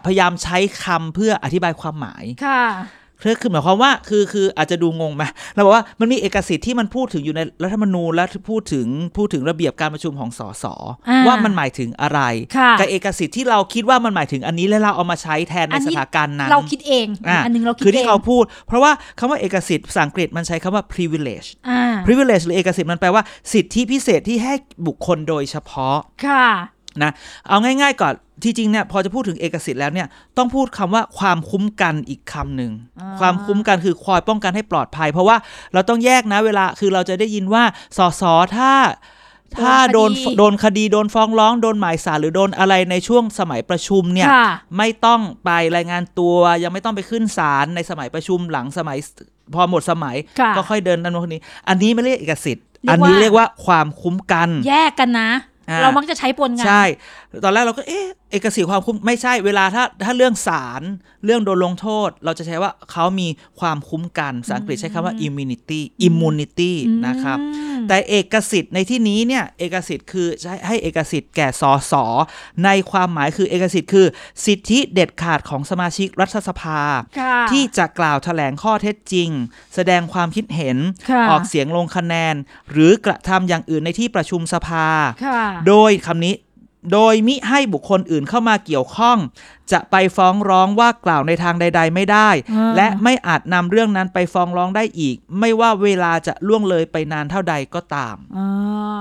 [0.08, 2.64] พยายามใช้คำเพื่ออธิบายความหมายค่ะ
[3.24, 10.66] คือคือหมายความว่าคือคืออาจจะดูงงไหมเราบอกว่ามันมีเอกสิทธิ์ที่มันพูดถึงอยู่ในรัฐธรรมนูญและพูดถึงพูดถึงระเบียบการประชุมของสส
[11.10, 12.22] อ่าว่ามันหมายถึงอะไร
[12.58, 24.54] ค่ะกับเอกสิทธิ์ที่เราคิดว่ามันหมายถึงอันนี้แล้วเราเอามาใช้แทนในอันสนี้ถานการณ์นั้นเราคิดเองอะอันหนึงเราคิดคือเอที่งเขาพูด เพราะว่าคำว่าเอกสิทธิ์ภาษาอังกฤษมันใช้คำว่า privilege อ่า privilege หรือเอกสิทธิ์มันแปลว่าสิทธิพิเศษที่ให้
[24.88, 26.46] บุคคลโดยเฉพาะค่ะ
[27.04, 27.12] นะ
[27.48, 35.38] เอาง่ายๆก่อนที่จริงเนี่ยพอจะพูดถึงเอกสิทธิ์แล้วเนี่ยต้องพูดคำว่าความคุ้มกันอีกคำหนึ่งอ่าความคุ้มกันคือคอยป้องกันให้ปลอดภัย เพราะว่า
[35.74, 37.64] เราต้องแยกนะเวลาคือเราจะได้ยินว่า
[37.98, 38.24] สส
[38.58, 38.72] ถ้า
[39.62, 48.98] ถ้าโดนคดีโดนคดีโดนฟ้องร้องโดนหมายสารหรือโดนอะไรในช่วงสมัยประชุมเนี่ยค่ะไม่ต้องไปรายงานตัว ยังไม่ต้องไปขึ้นศาลในสมัยประชุมหลังสมัย
[49.54, 56.84] พอหมดสมัยค่ะก็ค่อยเดินดำเนินคดีอันนี้ไม่เรียกเอกสิทธิ์เรียกว่าอันนี้เรียกว่าความคุ้มกัน แยกกันนะอ่า เรามักจะใช้ปนกันใช่
[57.44, 60.82] ตอนแรกเราก็เอ๊ะ เอกสิทธิ์ความคุ้มไม่ใช่เวลาถ้าถ้าเรื่องศาล
[61.26, 63.28] เรื่องโดนลงโทษ เราจะใช้ว่าเขามี
[63.60, 67.38] ความคุ้มกันภาษาอังกฤษใช้คำว่า immunity immunity อืมนะครับ
[67.88, 71.94] แต่เอกสิทธิ์ในที่นี้เนี่ยเอกสิทธิ์คือใช้ให้เอกสิทธิ์แก่สส
[72.66, 74.08] ในความหมายคือเอกสิทธิ์คือ
[74.46, 76.82] สิทธิเด็ดขาดของสมาชิกรัฐสภา
[77.20, 79.30] ค่ะที่จะกล่าวแถลงข้อเท็จจริง
[79.76, 80.78] แสดงความคิดเห็น
[81.10, 82.36] ค่ะออกเสียงลงคะแนน
[82.72, 84.88] หรือกระทำอย่างอื่นในที่ประชุมสภา
[85.26, 86.36] ค่ะโดยคำนี้
[86.94, 89.18] โดยมิให้บุคคลอื่นเข้ามาเกี่ยวข้อง
[89.72, 98.46] จะไปฟ้องร้องว่ากล่าวในทางใด ๆ ไม่ได้อ่าและไม่อาจนำเรื่องนั้นไปฟ้องร้องได้อีก ไม่ว่าเวลาจะล่วงเลยไปนานเท่าใดก็ตามอ่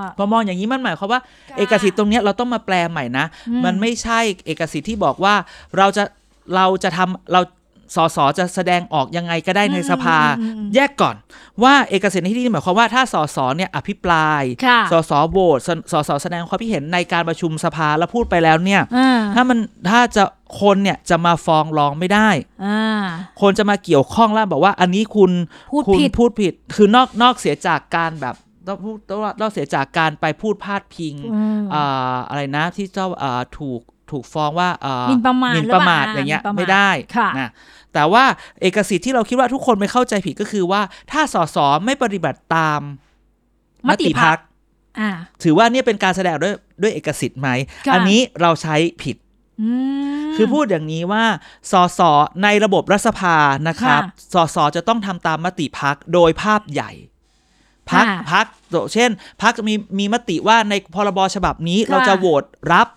[0.01, 5.35] าพอมองอย่างนี้มันหมายความว่าค่ะเอกสิทธิ์ตรงเนี้ยเราต้องมาแปลใหม่นะอืมมันไม่ใช่เอกสิทธิ์ที่บอกว่า
[5.77, 6.05] เราจะ
[6.55, 7.41] เราจะทำเรา
[7.97, 11.17] สสจะแสดงออกยังไงก็ได้ในสภาอืมอืมอืมแยกก่อน
[11.63, 19.59] ว่าเอกสิทธิ์ในที่นี้หมายความว่าถ้าสสเนี่ยอภิปรายค่ะสสโหวตสสสแสดงความคิดเห็นในการประชุมสภาแล้วพูดไปแล้วเนี่ยอ่าถ้ามัน
[19.91, 20.25] ถ้าจะ
[20.61, 22.29] คนเนี่ยจะมาฟ้องร้องไม่ได้
[22.65, 23.05] อ่า
[23.41, 25.31] คนจะมาเกี่ยวข้องแล้วบอกว่าอันนี้คุณ
[25.73, 28.35] พูดคุณผิดพูดผิด คือนอกนอกเสียจากการแบบ
[28.67, 37.51] ต้องพูดต้องนอกเสียจากการไปพูดพาดพิงอืมอ่าอะไรนะที่เจ้าอ่าถูกถูกฟ้องว่าอ่าหมิ่นประมาทหมิ่นประมาทหรือเปล่าอย่างเงี้ยหมิ่นประมาทไม่ได้ค่ะนะ
[37.95, 38.25] แต่ว่า
[38.61, 40.81] เอกสิทธิ์ที่เราคิดว่าทุกคนไม่เข้าใจผิดก็คือว่า
[41.13, 42.81] ถ้าสสไม่ปฏิบัติตาม
[43.89, 44.39] มติพัก
[45.01, 45.11] อ่า
[45.43, 47.49] ถือว่าเนี่ยเป็นการแสดงด้วยด้วยเอกสิทธิ์ไหม
[47.87, 49.17] ค่ะอันนี้เราใช้ผิด
[49.61, 49.69] อื
[50.29, 51.25] มคือพูดอย่างนี้ว่า
[51.73, 52.01] สส
[52.43, 53.37] ในระบบรัฐสภา
[53.69, 56.93] นะครับค่ะสสจะต้องทำตามมติพักโดยภาพใหญ่
[57.91, 58.47] พักค่ะพัก
[58.93, 59.11] เช่น
[59.43, 62.89] พักมีมีมติว่าในพรบฉบับนี้ค่ะเราจะโหวตรับ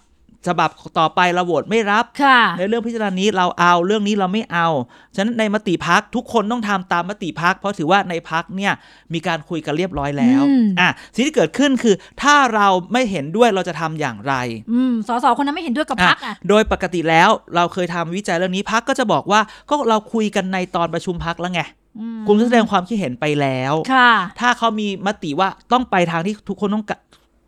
[0.48, 4.68] ฉบับต่อไปเราโหวตไม่รับค่ะในเรื่องพิจารณานี้เราเอาเรื่องนี้เราไม่เอา
[5.16, 8.74] ฉะนั้นในมติพักทุกคนต้องทำตามมติพัก เพราะถือว่าในพักเนี่ย
[9.14, 14.34] มีการคุยกันเรียบร้อยแล้วอืมอะสิ่งที่เกิดขึ้นคือ ถ้าเราไม่เห็นด้วยเราจะทำอย่างไร
[14.72, 21.62] อืมสสคนนั้นไม่เห็นด้วยกับพักอะโดยปกติแล้วเราเคยทำวิจัยเรื่องนี้พักก็จะบอกว่าก็เราคุยกันในตอนประชุมพักแล้วไง
[22.00, 27.00] อืมคุณก็แสดงความคิดเห็นไปแล้วค่ะถ้าเขามีมติว่าต้องไปทางที่ทุกคนต้องกะ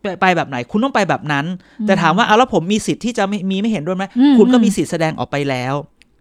[0.04, 1.46] ไปไปแบบไหน คุณต้องไปแบบนั้น
[1.86, 5.74] แต่ถามว่าเอาแล้วผมมีสิทธิ์ที่จะไม่มีไม่เห็นด้วยไหมอืมคุณก็อืมมีสิทธิ์แสดงออกไปแล้ว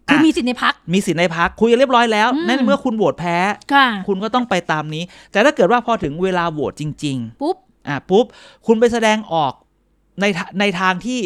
[0.07, 3.37] คืออะมีสิทธิ์ในพักมีสิทธิ์ในพักคุยกันเรียบร้อยแล้วอืมนั่นเมื่อคุณโหวตแพ้
[3.73, 8.25] ค่ะคุณก็ต้องไปตามนี้ แต่ถ้าเกิดว่าพอถึงเวลาโหวตจริงปุ๊บๆอะปุ๊บ
[8.65, 9.53] คุณไปแสดงออก
[10.21, 11.19] ในทาในทางที่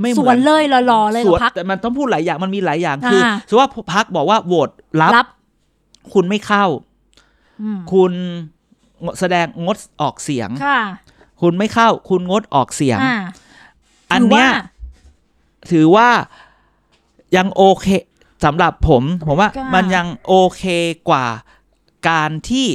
[0.00, 5.26] ไม่เหสมืวอนนเลยหล่อๆเลยสกับวนพักแต่มันต้องพูดหลายอย่างมันมีหลายอย่างคืออ่าสมมติว่าพักบอกว่าโหวตรับรับ
[6.12, 6.64] คุณไม่เข้า
[7.62, 8.12] อืมคุณ
[9.20, 10.50] แสดงงดออกเสียง
[11.34, 13.16] ค่ะคุณไม่เข้า คุณงดออกเสียงอ่า
[14.12, 14.48] อันเนี้ย
[15.70, 16.44] ถือว่าถือว่า
[17.36, 17.86] ยังโอเค
[18.44, 20.64] สำหรับผม ผมว่าก็มันยังโอเค
[21.08, 21.26] กว่า
[22.08, 22.68] การที่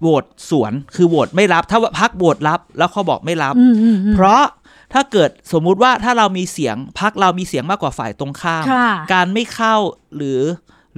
[0.00, 4.42] โหวตสวนคือโหวตไม่รับ ถ้าว่าพักโหวตรับ แล้วเขาบอกไม่รับอืมอืมอืมเพราะ
[4.92, 9.76] ถ้าเกิดสมมุติว่าถ้าเรามีเสียงพักเรามีเสียงมากกว่าฝ่ายตรงข้ามค่ะการไม่เข้า
[10.16, 10.40] หรือ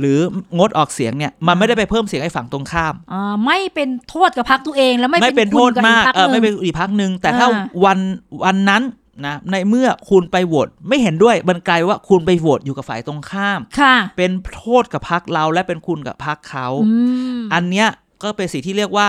[0.00, 0.18] หรือ
[0.58, 7.98] งดออกเสียงเนี่ยมันไม่ได้ไปเพิ่มเสียงให้ฝั่งตรงข้ามอ่าไม่เป็นโทษกับพักตัวเองแล้วไม่ไม่เป็นโทษคุณบมากพรรคเออไม่หเป็นงอีกพักหนึ่งแต่ถ้าอ่าวัน
[8.44, 8.82] วันนั้น
[9.26, 16.92] นะในเมื่อคุณไปโหวตไม่เห็นด้วยมันกลายว่าคุณไปโหวตอยู่กับฝ่ายตรงข้ามค่ะ เป็นโทษกับพักเราและเป็นคุณกับพักเขาอื
[17.36, 17.88] มอันเนี้ย
[18.22, 19.08] ก็เป็นสิ่งที่เรียกว่า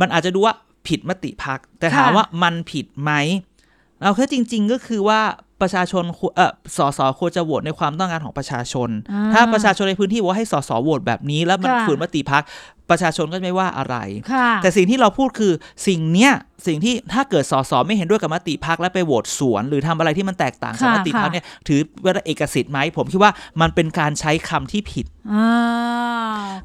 [0.00, 0.54] มันอาจจะดูว่า
[0.86, 3.12] ผิดมติพักแต่ถามค่ะว่ามันผิดไหม
[4.00, 5.20] เอาแค่จริง ๆ ก็คือว่า
[5.60, 12.42] ประชาชนควรเออสสควรจะโหวตในความต้องการของประชาชนอ่ถ้าประชาชนในพื้นที่บอกว่าให้สสโหวตแบบนี้ แล้วมันค่ะฝืนมติพัก
[12.90, 13.96] ประชาชนก็ไม่ว่าอะไร
[14.32, 15.52] ค่ะแต่สิ่งที่เราพูดคือ
[15.86, 16.32] สิ่งเนี้ย
[16.66, 25.46] สิ่งที่ถ้าเกิดสสไม่เห็นด้วยกับมติพักและไปโหวตสวน หรือทำอะไรที่มันแตกต่างกับค่ะมติพักค่ะเนี่ยถือว่าเอกสิทธิ์ไหมผมคิดว่ามันเป็นการใช้คำที่ผิดอ่า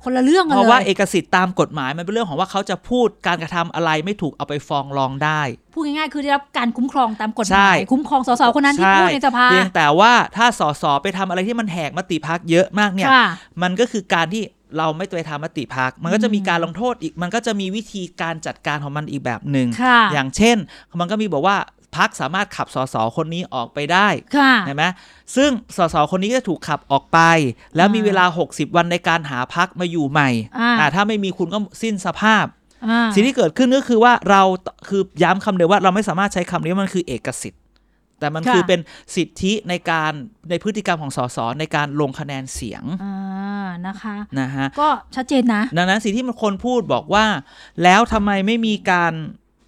[0.03, 5.41] คนละเรื่องกันเพเลยราะว่าเอกสิทธิ์ตามกฎหมายมันเป็นเรื่องของว่าเขาจะพูดการกระทำอะไรไม่ถูกเอาไปฟ้องร้องได้
[5.73, 13.27] พูดง่ายๆคือได้รับการคุ้มครองตามกฎหใช่มายคุ้มครองสสคนนั้นที่ใช่พูดในสภาเพียงแต่ว่าถ้าสสไปทำอะไรที่มันแหกมติพักเยอะมากเนี่ยค่ะ
[13.61, 14.43] มันก็คือการที่
[14.77, 20.57] เราไม่ไปทำมติพัก มันก็จะมีการลงโทษอีก มันก็จะมีวิธีการจัดการของมันอีกแบบหนึ่งค่ะอย่างเช่น
[20.99, 21.57] มันก็มีบอกว่า
[21.97, 24.83] พักสามารถขับสสคนนี้ออกไปได้ค่ะใช่ไหม
[25.35, 27.19] ซึ่งสสคนนี้ก็จะถูกขับออกไป
[27.75, 30.29] แล้วมีอ่าเวลา 60 วันในการหาพักมาอยู่ใหม่
[30.59, 32.45] อ่าอ่าถ้าไม่มีคุณก็สิ้นสภาพ
[32.87, 34.41] อ่าสิ่งที่เกิดขึ้นก็คือว่าเรา
[34.87, 37.61] คือย้ำคำเดียวว่าเราไม่สามารถใช้คำนี้ว่ามันคือเอกสิทธิ์
[38.19, 38.79] แต่มันค่ะคือเป็น
[39.15, 40.11] สิทธิในการ
[40.49, 47.25] ในพฤติกรรมของสสในการลงคะแนนเสียงอ่านะคะนะฮะก็ชัดเจนนะดังนั้นสิ่งที่มันคนพูดบอกว่า
[47.83, 49.13] แล้วทำไมไม่มีการ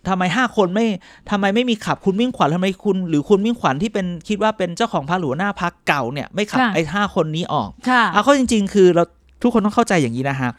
[0.10, 0.86] ทำไมห้าคนไม่
[1.30, 9.04] ทำไมไม่มีขับคุณมิ่งขวัญทำไมคุณ หรือคุณมิ่งขวัญที่เป็นคิดว่าเป็นเจ้าของพรรคหรือหัวหน้าพักเก่าเนี่ยไม่ขับค่ะไอ้ห้าคนนี้ออกค่ะเอาเข้าจริง ๆ คือเรา
[9.42, 10.50] ทุกคนต้องเข้าใจอย่างนี้นะฮะ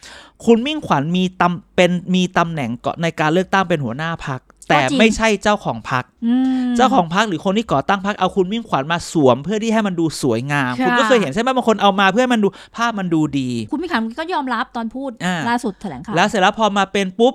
[0.44, 4.40] คุณมิ่งขวัญมีตำเป็นมีตำแหน่งเกาะในการเลือกตั้งเป็นหัวหน้าพัก
[4.72, 6.34] แต่จริงไม่ใช่เจ้าของพักอื
[6.68, 17.34] มเจ้าของพักหรือคนที่ก่อตั้งพักเอาคุณมิ่งขวัญมาสวม เพื่อที่ให้มันดูสวยงามค่ะคุณก็เคยเห็นใช่ไหมบางคนเอามาเพื่อให้มันดูภาพมันดูดี คุณมิ่งขวัญก็ยอมรับตอนพูดอ่าล่าสุดแถลงข่าวแล้วเสร็จแล้วพอมาเป็นปุ๊บ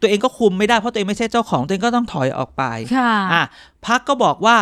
[0.00, 2.62] ตัวเองก็คุมไม่ได้เพราะตัวเองไม่ใช่เจ้าของตัวเองก็ต้องถอยออกไป
[2.96, 3.42] ค่ะอะ
[3.86, 4.56] พักก็บอกว่า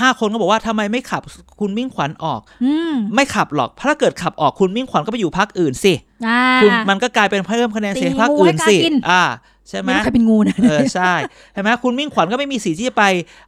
[0.00, 1.22] ห้าคนก็บอกว่าทำไมไม่ขับ
[1.60, 5.92] คุณมิ่งขวัญออกอืมไม่ขับหรอกเพราะถ้าเกิดขับออกคุณมิ่งขวัญก็ไปอยู่พักอื่นสิ
[6.26, 9.22] อ่าคุณมันก็กลายเป็นเพิ่มคะแนนเสียงตีพรรคงูอื่ให้นกาสิกินอ่า
[9.70, 11.12] ใช่ไหมไม่รู้ใครเป็นงูนะเออใช่
[11.52, 13.04] ใช่ไหมคุณมิ่งขวัญก็ไม่มีสิทธิ์ที่จะไป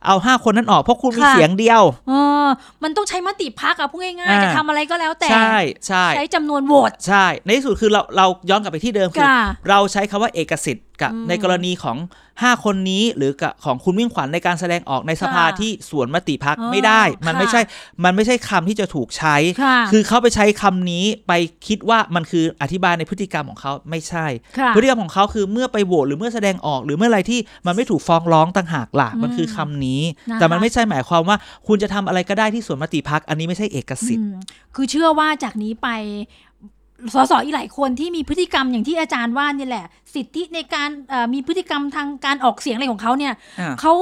[0.06, 2.12] เอาห้าคนนั้นออกเพราะคุณมีค่ะเสียงเดียวเอ
[2.44, 2.46] อ
[2.82, 5.56] มันต้องใช้มติพักอะพูดง่ายอ่าๆจะทำอะไรก็แล้วแต่ใช่
[5.86, 11.96] ใช่ใช้จำนวนโหวตใช่ ในที่สุดคือเราเราย้อนกลับไปที่เดิมคือค่ะเราใช้คำว่าเอกสิทธิ์กับอืมในกรณีของ
[12.40, 17.60] 5 คนนี้หรือกับของคุณมิ่งขวัญในการแสดงออกในสภาค่ะที่สวนมติพักอ๋อไม่ได้ มันค่ะไม่ใช่
[18.04, 21.32] มันไม่ใช่คำที่จะถูกใช้ค่ะคือเขาไปใช้คำนี้ไป
[21.66, 24.26] คิดว่ามันคืออธิบายในพฤติกรรมของเขาไม่ใช่
[24.58, 34.40] ค่ะพฤติกรรมของเขาคือเมื่อไปโหวตหรือเมื่อแสดงออก หรือเมื่ออะไรที่มันไม่ถูกฟ้องร้องต่างหากล่ะอืมมันคือคำนี้นะคะแต่มันไม่ใช่หมายความว่า คุณจะทำอะไรก็ได้ที่สวนมติพักอันนี้ไม่ใช่เอกสิทธิ์อืม
[34.74, 35.88] คือเชื่อว่าจากนี้ไป
[37.14, 43.92] สสอีกหลายคนที่มีพฤติกรรมอย่างที่อาจารย์ว่านี่แหละ สิทธิในการเอ่อมีพฤติกรรมทางการออกเสียงอะไรของเขาเนี่ยอ่าเขา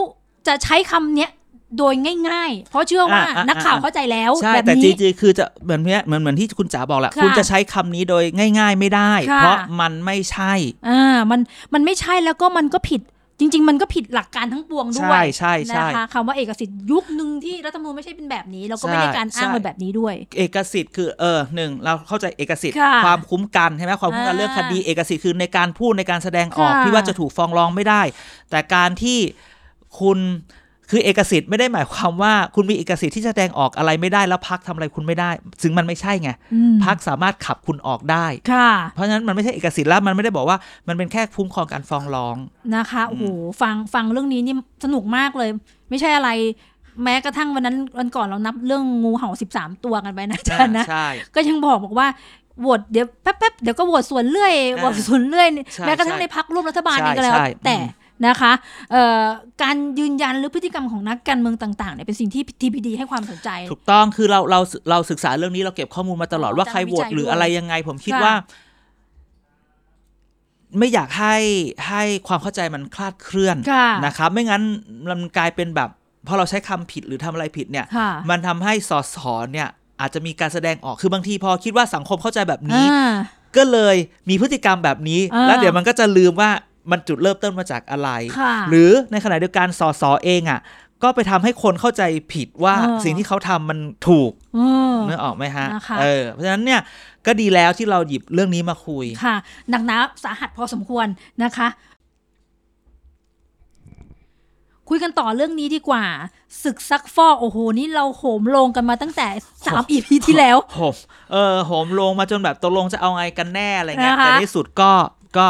[0.47, 1.31] จะใช้คำเนี้ย
[1.79, 1.95] โดย
[2.29, 8.25] ง่ายๆ เพราะเชื่อว่าอ่าอ่านักข่าวอ่าเข้าใจแล้วใช่แบบแต่จนี้ริงๆคือจะเหมือนเนี้ยเหมือนเหมือนที่คุณจ๋าบอกแหละค่ะคุณจะใช้คำนี้โดย
[8.59, 10.53] ง่าย ๆ ไม่ได้ค่ะเพราะมันไม่ใช่
[10.89, 11.41] อ่ามัน
[11.75, 13.01] มันไม่ใช่แล้วก็มันก็ผิด
[13.41, 28.03] จริง ๆ มันก็ผิดหลักการทั้งปวงด้วใช่ยใช่ใช่นะคะคำว่าเอกสิทธิ์ยุคหนึ่งที่รัฐธรรมนูญไม่ใช่เป็นแบบนี้แล้วก็ไม่ได้การอ้างใช่เป็นแบบนี้ด้วย เอกสิทธิ์คือเออหนึ่งเราเข้าใจเอกสิทธิ์ค่ะความคุ้มกันใช่ไหมความคุ้มกันอ่าเรื่องคดีเอกสิทธิ์คือในการพูดในการแสดงออกค่ะที่ว่าจะถูกฟ้องร้องไม่ได้
[28.51, 29.19] แต่การที่
[30.01, 30.19] คุณ
[30.91, 35.31] คือเอกสิทธิ์ไม่ได้หมายความว่าคุณมีเอกสิทธิ์ที่แสดงออกอะไรไม่ได้แล้วพักทำอะไรคุณไม่ได้
[35.63, 42.37] ซึ่งมันไม่ใช่ไงอืมพักสามารถขับคุณออกได้ค่ะ เพราะฉะนั้นมันไม่ใช่เอกสิทธิ์แล้วมันไม่ได้บอกว่ามันเป็นแค่คุ้มครองการฟ้องร้อง
[42.75, 43.25] นะคะโอ้โห
[43.63, 45.51] ฟังฟังเรื่องนี้นี่สนุกมากเลย
[45.91, 46.31] ไม่ใช่อะไร
[47.05, 52.09] แม้กระทั่งวันนั้นวันก่อนเรานับเรื่องงูเห่าสิบสามตัวกันไปนะอาจารย์นะใช่ก็ยังบอกบอกว่า
[52.61, 58.53] โหวตเดี๋ยวแป๊บๆเดี๋ยวก็โหวตส่วนเรื่อยอ่าโหวตส่วนเรื่อยใช่แม้กระทั่งใช่ในพักร่วมรัฐบาลใช่เองก็แล้วใช่แต่อืม นะคะ
[58.93, 59.25] เอ่อ
[59.63, 68.35] การยืนยันหรือพฤติกรรมของนักการเมืองต่างๆเนี่ยเป็นสิ่งที่ TPD ให้ความสนใจ ถูกต้องคือเราเราเราศึกษาเรื่องนี้เราเก็บข้อมูลมาตลอดอ๋อว่าใครจากโหวตวิจัยหรือด้วยอะไรยังไง ผมคิดค่ะว่า
[70.79, 71.37] ไม่อยากให้
[71.89, 74.63] ให้ความเข้าใจมันคลาดเคลื่อนค่ะนะครับ ไม่งั้น
[75.11, 75.91] มันกลายเป็นแบบ
[76.27, 79.69] พอเราใช้คำผิดหรือทำอะไรผิดเนี่ยค่ะมันทำให้สอสอเนี่ย
[80.01, 83.13] อาจจะมีการแสดงออกคือบางทีพอคิดว่าสังคมเข้าใจแบบนี้อ่า
[83.57, 83.97] ก็เลย
[84.29, 86.51] มีพฤติกรรมแบบนี้อ่าแล้วเดี๋ยวมันก็จะลืมว่า
[86.91, 90.61] มันจุดเริ่มต้นมาจากอะไรค่ะหรือในขณะเดียวกันสอสอเองอะ
[91.03, 94.61] ก็ไปทำให้คนเข้าใจผิดว่าเออสิ่งที่เขาทำมันถูกเอ
[94.93, 96.81] อนึกออกไหมฮะนะคะเออเพราะฉะนั้นเนี่ย
[97.27, 99.37] ก็ดีแล้วที่เราหยิบเรื่องนี้มาคุยค่ะ
[99.71, 101.07] หนักหนาสาหัสพอสมควร
[101.45, 101.69] นะคะ
[104.89, 106.05] คุยกันต่อเรื่องนี้ดีกว่า
[106.63, 109.29] ศึกซักฟอกโอ้โห นี่เราโหมโลงกันมาตั้งแต่
[109.67, 110.95] สามอีพีที่แล้วโหม
[111.33, 114.93] เออโหมลงมาจนแบบตกลงจะเอาไงกันแน่อะไรเงี้ยนะคะแต่ในที่สุดก็
[115.39, 115.47] ก็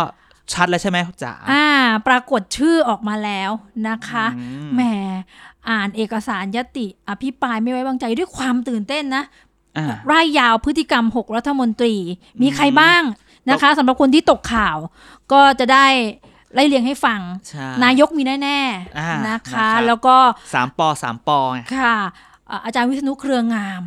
[0.52, 1.66] ชัดแล้วใช่ไหมจ๋าอ่า
[2.08, 3.50] ปรากฏชื่อออกมาแล้ว
[3.88, 4.82] นะคะอืมแหม
[5.70, 9.24] อ่านเอกสารยติอภิปรายไม่ไว้วางใจด้วยความตื่นเต้นนะ
[9.78, 11.94] อ่าร่ายยาวพฤติกรรม 6 รัฐมนตรี
[12.42, 13.02] มีใครบ้าง
[13.50, 14.76] นะคะสำหรับคนที่ตกข่าว
[15.32, 15.86] ก็จะได้
[16.54, 18.60] ไล่เรียงให้ฟังใช่นายกมีแน่
[18.98, 20.16] อ่าๆนะนะครับคะ แล้วก็
[20.54, 21.96] สามปอสามปอไงค่ะ
[22.50, 23.82] อ่าอาจารย์วิษณุเครืองาม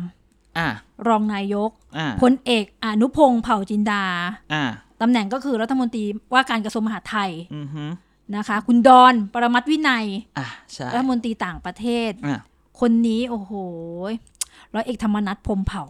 [0.58, 0.68] อ่า
[1.08, 4.04] รองนายกอ่าพลเอกอนุพงษ์เผ่าจินดา
[4.52, 4.64] อ่า
[5.00, 6.04] ตำแหน่งก็คือรัฐมนตรี
[6.34, 7.84] ว่าการกระทรวงมหาดไทยอือฮึ
[8.36, 10.06] นะคะ คุณดอนปรมัตถ์วินัย
[10.38, 12.38] อ่าใช่รัฐมนตรีต่างประเทศอ่า
[12.80, 13.52] คนนี้โอ้โห
[14.74, 15.84] ร้อยเอกธรรมนัฐพรหมเผ่า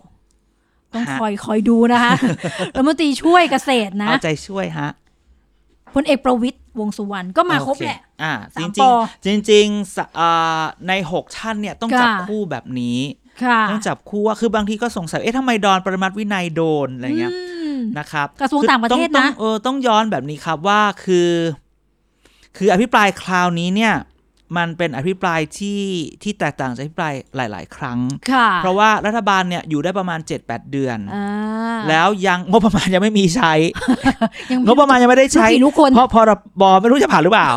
[0.95, 2.13] ต้องฮะคอยคอยดูนะคะ
[2.75, 4.91] รัฐมนตรีช่วยเกษตรนะเอาใจช่วยฮะ
[5.95, 8.91] พลเอกประวิตยวงษ์สุวรรณก็มาครบโอเแหละอ่าสาจมริงปอ
[9.25, 12.99] จริงๆจริงๆสะอ่าในหกท่านเนี่ยต้องจับค่ะคู่แบบนี้
[13.45, 17.54] ค่ะต้องจับคู่ว่าคือบางทีก็สงสัยเอ๊ะทำไมดอนปรมัตถ์วินัยโดนอะไรเงี้ยอืม
[17.99, 21.31] นะครับกระทรวงคือต่างประเทศต้องนะต้องเออต้องย้อนแบบนี้ครับว่าคือ
[22.57, 23.95] คืออภิปรายคราวนี้เนี่ย
[24.57, 25.83] มันเป็นอภิปรายที่
[26.23, 27.99] ที่แตกต่างจากอภิปรายหลาย ๆ ครั้ง
[28.33, 33.53] ค่ะเพราะว่ารัฐบาลเนี่ยอยู่ได้ประมาณ 7-8 เดือนอ่าแล้วยังงบประมาณยังไม่มีใช้
[34.53, 36.31] ยังงบประมาณยังไม่ได้ใช้ลูกกี่ลูกคนเพราะพร
[36.61, 37.51] บไม่รู้จะผ่านหรือเปล่า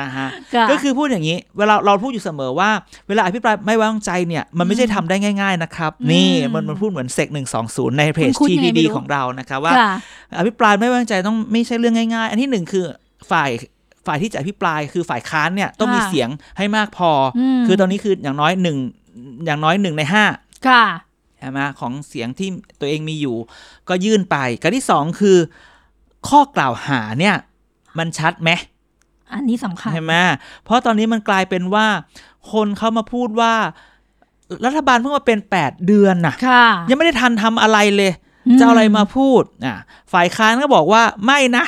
[0.00, 2.70] นะฮะค่ะก็คือพูดอย่างนี้ เวลาเราพูดอยู่เสมอว่า
[3.08, 9.90] เวลาอภิปรายไม่ไว้วางใจเนี่ยมันไม่ใช่ทำได้ง่าย ๆ นะครับอืมนี่มันมันพูดเหมือนเซกหนึ่งสองศูนย์ในเพจคุ้นๆยังไง TPD ไม่รู้ของเรานะครับว่าค่ะ
[10.38, 12.84] อภิปรายไม่ไว้วางใจต้องไม่ใช่เรื่องง่าย ๆ อันที่หนึ่งคือ
[13.30, 13.50] ฝ่าย
[14.06, 18.78] ฝ่ายที่จะอภิปรายคือฝ่ายค้านเนี่ยต้องมีค่ะเสียงให้มากพออมคือตอนนี้คืออย่างน้อยหนึ่ง
[19.44, 20.24] อย่างน้อยหนึ่งในห้า
[20.68, 20.84] ค่ะ
[21.38, 22.48] ใช่ไหมของเสียงที่
[22.80, 23.36] ตัวเองมีอยู่
[23.88, 25.38] ก็ยื่นไปกับที่สองคือ
[26.28, 27.36] ข้อกล่าวหาเนี่ย
[27.98, 28.50] มันชัดไหม
[29.32, 30.14] อันนี้สำคัญใช่ไหม
[30.64, 31.86] เพราะตอนนี้มันกลายเป็นว่า
[32.52, 33.54] คนเขามาพูดว่า
[34.66, 38.12] รัฐบาลเพิ่งมาเป็นแปดเดือนน่ะค่ะยังไม่ได้ทันทำอะไรเลย
[38.58, 39.74] จะเอาอะไรมาพูดอะ
[40.12, 41.64] ฝ่ายค้านก็บอกว่าไม่นะ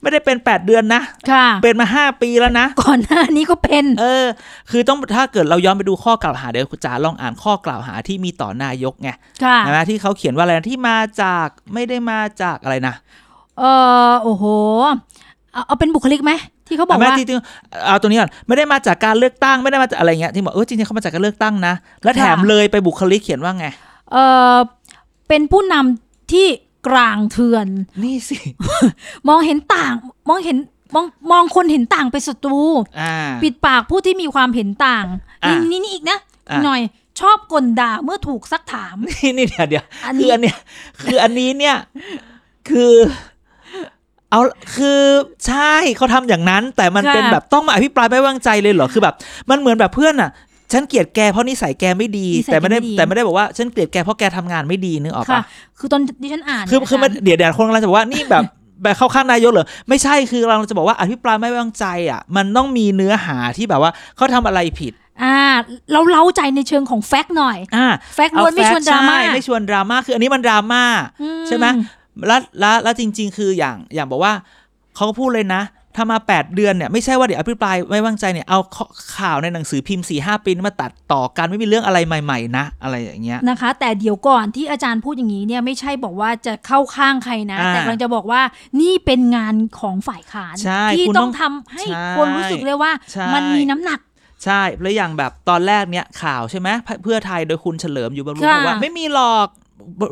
[0.00, 4.26] ไม่ได้เป็นแปดเดือนนะค่ะเป็นมาห้าปีแล้วนะ ก่อนหน้านี้ก็เป็น เออ
[4.70, 9.10] คือต้องถ้าเกิดเราย้อนไปดูข้อกล่าวหาเดี๋ยวจ๋าลองอ่านข้อกล่าวหาที่มีต่อนายกไง
[9.44, 12.94] ค่ะใช่ไหมที่เขาเขียนว่าอะไรนะที่มาจากไม่ได้มาจากอะไรนะ
[13.58, 13.64] เอ
[14.08, 14.44] อโอ้โห
[15.52, 16.32] เอาเอาเป็นบุคลิกไหม
[16.68, 17.36] ที่เขาบอกเาไหมว่าที่ที่
[17.86, 23.66] เอาตัวนี้ก่อนไม่ได้มาจากการเลือกตั้งไม่ได้มาจากอะไรเงี้ยที่บอกเออจริงๆเขามาจากการเลือกตั้งนะ และแถมค่ะเลยไปบุคลิกเขียนว่าไง
[24.12, 24.16] เอ
[24.52, 24.56] อ
[25.28, 26.46] เป็นผู้นำที่
[26.86, 27.68] กลางเถื่อน
[28.02, 28.38] นี่สิ
[29.28, 29.94] มองเห็นต่าง
[30.28, 30.58] มองเห็น
[30.94, 32.60] มองมองคนเห็นต่างเป็นศัตรู
[33.00, 35.06] อ่าปิดปากผู้ที่มีความเห็นต่าง
[35.44, 36.18] อะนี่นี่นี่อีกนะ
[36.50, 36.80] อะหน่อย
[37.20, 40.56] ชอบกลด่าเมื่อถูกซักถาม นี่นี่เดี๋ยวเดี๋ยวอันคือนี้อันเนี้ย
[41.04, 41.76] คืออันนี้เนี่ย
[42.68, 42.92] คือ
[44.30, 44.40] เอา
[44.76, 45.02] คือ
[45.46, 49.14] ใช่เขาทำอย่างนั้น แต่มันค่ะเป็นแบบต้องมาอภิปรายไม่ไว้วางใจเลยเหรอคือแบบ
[49.50, 50.30] มันเหมือนแบบเพื่อนอะ
[50.72, 55.42] ฉันเกลียดแกเพราะนิสัยแกไม่ดี นิสัยแต่ไม่ได้แกไม่ดี แต่ไม่ได้บอกว่าฉันเกลียดแกเพราะแกทำงานไม่ดีนึกออกค่ะ ปะ
[55.78, 58.42] คือตอนที่ฉันอ่านคือเนี่ยคือมันาจารย์เดี๋ยวเดี๋ยวคนกำลังจะบอกว่านี่แบบ
[58.82, 65.36] แบบเข้าข้างนายกเหรอไม่ใช่คือเราจะบอกว่าอภิปรายไม่ไว้วางใจอะ มันต้องมีเนื้อหาที่แบบว่าเขาทำอะไรผิด อ่า
[65.92, 70.82] เราเล้าใจในเชิงของแฟกต์หน่อย อ่า แฟกต์ล้วนไม่ชวนดราม่าใช่ไม่ชวนดราม่าคืออันนี้มันดราม่า
[71.22, 71.66] อืใช่ไหม
[72.26, 74.32] แล้วแล้วแล้วจริง ๆ คืออย่างอย่างบอกว่า
[74.94, 75.62] เขาก็พูดเลยนะ
[75.96, 78.86] ถ้ามา 8 เดือนเนี่ยไม่ใช่ว่าเดี๋ยวอภิปรายไม่วางใจเนี่ยเอาข้อ
[79.18, 88.40] ข่าวในหนังสือพิมพ์4ีหปีมาตัดต่อกันไม่มีเรื่องอะไรใหม่ๆนะ อะไรอย่างเงี้ยนะคะ แต่เดี๋ยวก่อนที่อาจารย์พูดอย่างนี้เนี่ยไม่ใช่บอกว่าจะเข้าข้างใครนะอ่าแต่กำลังจะบอกว่า
[88.80, 94.00] นี่เป็นงานของฝ่ายค้านใช่ที่คุณต้ต้อองงทำให้ใช่คนรู้สึกเลยว่าใช่มันมีน้ำหนัก
[94.44, 96.68] ใช่แล้วอย่างแบบตอนแรกเนี่ยข่าวใช่ไหม
[97.02, 99.48] เพื่อไทยโดยคุณเฉลิมอยู่บำรุงค่ะบอกว่าไม่มีหรอก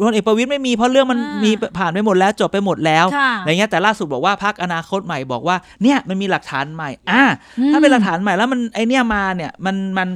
[0.04, 7.24] พลเอกประวิตยไม่มีเพราะเรื่องมันอ่ามีมีผ่านไปหมดแล้วจบไปหมดแล้วค่ะอะไรเงี้ยแต่ล่าสุดบอกว่าพักอนาคตใหม่บอกว่าเนี่ยมันมีหลักฐานใหม่อ่า
[7.58, 10.08] อืมถ้าเป็นหลักฐานใหม่แล้วมันไอเนี่ยมาเนี่ยมันมัน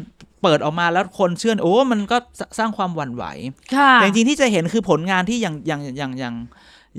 [0.42, 3.24] เปิดออกมาแล้วคนเชื่อโอ้มันก็สสร้างความหวั่นไหว
[3.74, 6.34] ค่ะแต่จริงๆที่จะเห็นคือผลงานที่อย่างอย่างอย่างอย่าง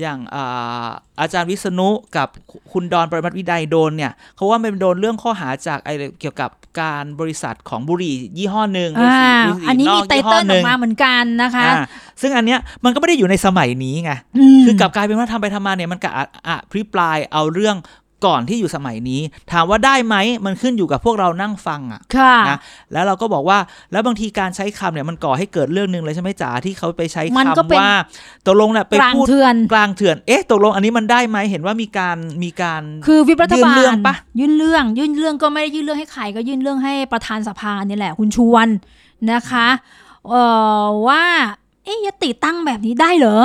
[0.02, 0.88] อย่างอ่า
[1.22, 2.28] อาจารย์วิษณุกับ
[2.72, 6.50] คุณดอนปรมัตถ์วิดัยโดนเนี่ยเขาว่ามันโดนเรื่องข้อหาจากไอเกี่ยวกับ
[6.82, 11.84] การบริษัทของบุหรี่ยี่ห้อหนึ่งบริอ่าษัทบุหรี่อันนี้นมีอกไตยี่ห้เติ้อลหออนึ่งกมาเหมือนกันนะคะอ่า
[12.22, 14.12] ซึ่งอันเนี้ยมันก็ไม่ได้อยู่ในสมัยนี้ไง
[14.58, 16.12] มคือกลับกลายเป็นว่าทำไปทำมาเนี่ยมันกะ
[16.48, 17.76] อภิปรายเอาเรื่อง
[18.26, 22.58] ก่อนที่อยู่สมัยนี้ ถามว่าได้ไหมมันขึ้นอยู่กับพวกเรานั่งฟังอะค่ะนะ
[22.94, 23.58] แล้วเราก็บอกว่า
[23.92, 27.92] แล้วบางทีการใช้คำเนี่ยมันก่อให้เกิดเรื่องหนึ่งเลยใช่ไหมจ๋าที่เขาไปใช้มันก็คำเป็นว่า
[28.46, 38.68] ตกลงเนี่ยไปกลางพูดเถื่อนกลางเถื่อนเอ๊ะตกลงอันนี้มันได้ไหมเห็นว่ามีการมีการคือวิปรัฐบาลยื่นเรื่องปะยื่นเรื่องยื่นเรื่องก็ไม่ได้ยื่นเรื่องให้ใครก็ยื่นเรื่องให้ประธานสภาเนี่ยแหละคุณชวน
[39.32, 39.68] นะคะ
[40.28, 40.44] เอ่
[40.84, 41.24] อว่า
[41.84, 43.38] เอ๊ะยติตั้งแบบนี้ได้เหรอ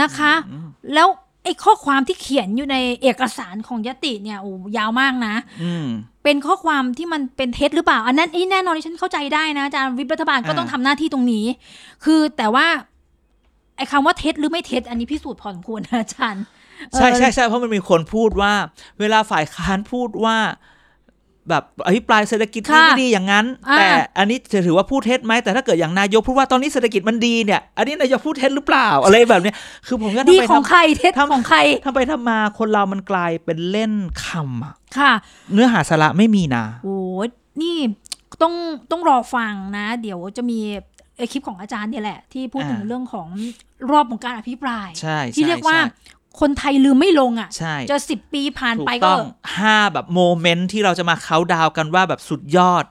[0.00, 1.08] นะคะอืมแล้ว
[1.44, 5.86] ไอ้ข้อความที่เขียนอยู่ในเอกสารของยติเนี่ยโอ้ยาวมากนะอืม
[6.24, 11.44] เป็นข้อความที่มันเป็นเท็จหรือเปล่า อันนั้นอีแน่นอนที่ฉันเข้าใจได้นะอาจารย์วิปรัฐบาลก็อ่าต้องทำหน้าที่ตรงนี้
[12.04, 12.66] คือแต่ว่า
[13.76, 16.44] ไอ้คำว่าเท็จหรือไม่เท็จ อันนี้พิสูจน์พอสมควรนะอาจารย์
[16.92, 18.52] ใช่เออใช่ใช่เพราะมันมีคนพูดว่า
[19.00, 20.36] เวลาฝ่ายค้านพูดว่า
[21.48, 23.86] แบบอภิปรายเศรษฐกิจดีค่ะไม่ดีอย่างนั้นอ่าแต่
[24.18, 33.92] อันนี้จะถือว่าพูดเท็จไหมแต่ถ้าเกิดอย่างนายกพูดว่าตอนนี้เศรษฐกิจมันดีเนี่ย อันนี้นายกพูดเท็จหรือเปล่าอะไรแบบเนี้ยคือผมก็ดีทำไปของทำใครเท็จทำของใครทำไปทำมาคนเรามันกลายเป็นเล่น
[34.24, 35.12] คำอะค่ะ
[35.52, 37.28] เนื้อหาสาระไม่มีนะโอ้ย
[37.62, 37.76] นี่
[38.42, 38.54] ต้อง
[38.90, 40.58] ต้องรอฟังนะ เดี๋ยวจะมี
[41.18, 43.28] ไอ้คลิปของอาจารย์เนี่ยแหละ ที่พูดถึงอ่าเรื่องของ
[43.90, 49.26] รอบของการอภิปรายใช่ที่ใช่เรียกว่าใช่ คนไทยลืมไม่ลงอะ ใช่จะสิบปีผ่านถูไปกก็ต้อง
[49.58, 52.84] ห้าแบบโมเมนต์ที่เราจะมาเขาน์ดาวน์กันว่าแบบสุดยอด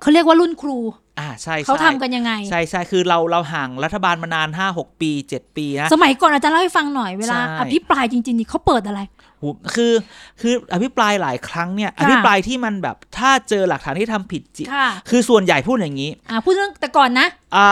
[0.00, 0.78] เขาเรียกว่ารุ่นครู
[1.18, 9.00] อ่าใช่ใช่เขาทำกันยังไง ใช่ใช่คือเราเราห่างรัฐบาลมานานห้าหกปีเจ็ดปีนะ สมัยก่อนอาจารย์เล่าให้ฟังหน่อยเวลาใช่อภิปรายจริง ๆ นี่เขาเปิดอะไร
[9.38, 9.92] โหคือ
[10.40, 17.26] คืออภิปรายหลายครั้งเนี่ยค่ะอภิปรายที่มันแบบถ้าเจอหลักฐานที่ทำผิดจริงค่ะคือส่วนใหญ่พูดอย่างนี้ อ่าพูดเรื่องแต่ก่อนนะ
[17.56, 17.68] อ่า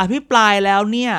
[0.00, 1.12] อภิปรายแล้วเนี่ย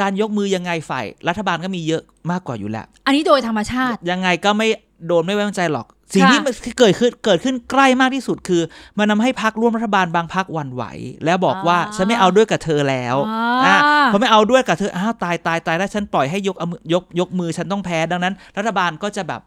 [0.00, 4.68] การยกมือยังไงฝ่ายรัฐบาลก็มีเยอะมากกว่าอยู่แล้ว อันนี้โดยธรรมชาติ ยังไงก็ไม่
[5.06, 8.62] โดนไม่ไว้วางใจหรอก สิ่งค่ะที่มันเกิดขึ้นเกิดขึ้นใกล้มากที่สุดคือ
[8.98, 10.84] มันนำให้พักร่วมรัฐบาลบางพักหวั่นไหว
[11.24, 13.16] แล้วบอกว่าฉันไม่เอาด้วยกับเธอแล้ว
[13.64, 19.42] อ่าอะพอไม่เอาด้วยกับเธออ้าวตายตายตายแล้วฉันปล่อยให้ยกเอามือยกยกมือฉันต้องแพ้ดังนั้น รัฐบาลก็จะแบบ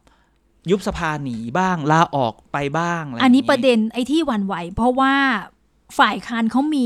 [0.69, 5.13] ยุบสภาหนีบ้างลาออกไปบ้างอะไรอันนี้ย่างประเด็นไอ้ที่หวั่นไหว เพราะว่า
[5.99, 6.86] ฝ่ายค้านเขามี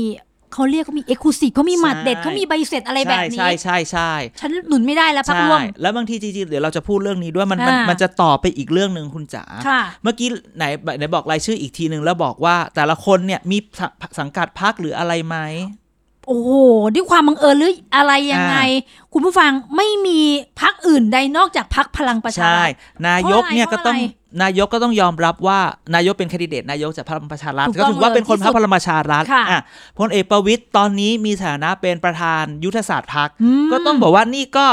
[0.52, 10.64] เขาเรียกเขามี exclusiveซีฟเขามีหมัดเด็ดใช่เขามีใบเสร็จอะไรแบบใช่นี้ ใช่ใช่ใช่ฉันหนุนไม่ได้แล้วพรรคใช่ร่วมแล้วบางทีจริงๆเดี๋ยวเราจะพูดเรื่องนี้ด้วยมันมันอ่ามัมันจะต่อไปอีกเรื่องหนึ่งคุณจ๋าค่ะเมื่อกี้ไหน
[10.98, 13.80] ไหนบอกรายชื่ออีกทีหนึ่งแล้วบอกว่าแต่ละคนเนี่ยมีส
[14.18, 15.36] สังกัดพักหรืออะไรไหม
[15.81, 16.50] โอ้โห
[16.94, 18.56] ด้วยความบังเอิญหรืออะไรยังไง
[19.12, 20.20] คุณผู้ฟังไม่มี
[20.60, 22.70] พักอื่นใดนอกจากพักพลังประชาใช่รัฐ
[23.08, 23.98] นายกเนี่ยเพก็ราะอะไรต้อง
[24.42, 25.60] นายกก็ต้องยอมรับว่า
[25.94, 29.60] นายกเป็นแคนดิเดตนายกจากพลังประชารัฐถูกก็ต้องถือว่าเป็นคนเลยพรรคพลังประชารัฐค่ะอะ
[29.98, 34.66] พลเอกประวิตยตอนนี้มีฐานะเป็นประธานยุทธศาสตร์พักอืมก็ต้องบอกว่านี่ก็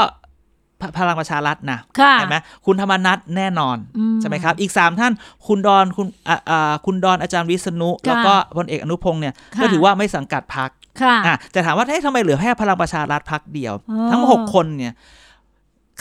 [0.80, 2.36] พพลังประชารัฐนะค่ะเห็นไหม
[2.66, 5.12] คุณธรรมนัฐแน่นอนอืมใช่ไหมครับ อีก 3 ท่าน
[5.46, 10.70] คุณดอนคุณอ่าอ่าคุณดอนอาจารย์วิษณุค่ะแล้วก็พลเอกอนุพงศ์เนี่ยค่ะก็ถือว่าไม่สังกัดพัก
[11.02, 14.94] ค่ะอะแต่ถามว่าเฮ้ยทำไมเหลือแค่พลังประชารัฐพักเดียวอ๋อทั้ง6คนเนี่ย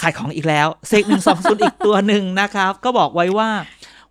[0.01, 3.49] ขายของอีกแล้วเซกหนึ่งสองศูนย์อีกตัวหนึ่งนะครับ ก็บอกไว้ว่า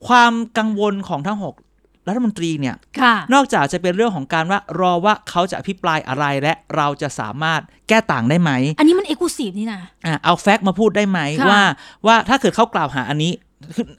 [0.08, 11.62] ความกังวลของทั้ง6รัฐมนตรีเนี่ยค่ะนอกจากจะเป็นเรื่องของการว่ารอว่าเขาจะอภิปรายอะไรและเราจะสามารถแก้ต่างได้ไหม อันนี้มันเอ็กซ์คลูซีฟนี่นะอะเอาแฟกต์มาพูดได้ไหมค่ะว่า
[12.06, 13.47] ว่าถ้าเกิดเขากล่าวหาอันนี้คือ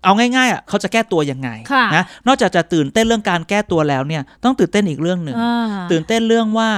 [0.04, 6.70] เอาง่ายๆอะเขาจะแก้ตัวยังไงค่ะนะนอกจากจะตื่นเต้นเรื่องการแก้ตัวแล้วเนี่ยต้องตื่นเต้นอีกเรื่องหนึ่งอ่าตื่นเต้นเรื่องว่า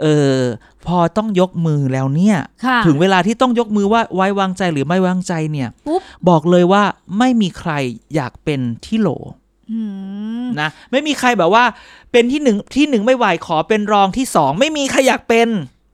[0.00, 0.36] เออ
[0.86, 2.36] พอต้องยกมือแล้วเนี่ย
[2.66, 6.82] ค่ะถึงเวลาที่ต้องยกมือว่าไว้วางใจหรือไม่วางใจเนี่ยปุ๊บบอกเลยว่า
[7.18, 7.72] ไม่มีใคร
[8.14, 9.08] อยากเป็นที่โหล
[9.70, 9.80] อื
[10.44, 11.64] มนะไม่มีใครแบบว่า
[12.12, 15.48] เป็นที่หนึ่งที่หนึ่งไม่ไหวขอเป็นรองที่สองไม่มีใครอยากเป็น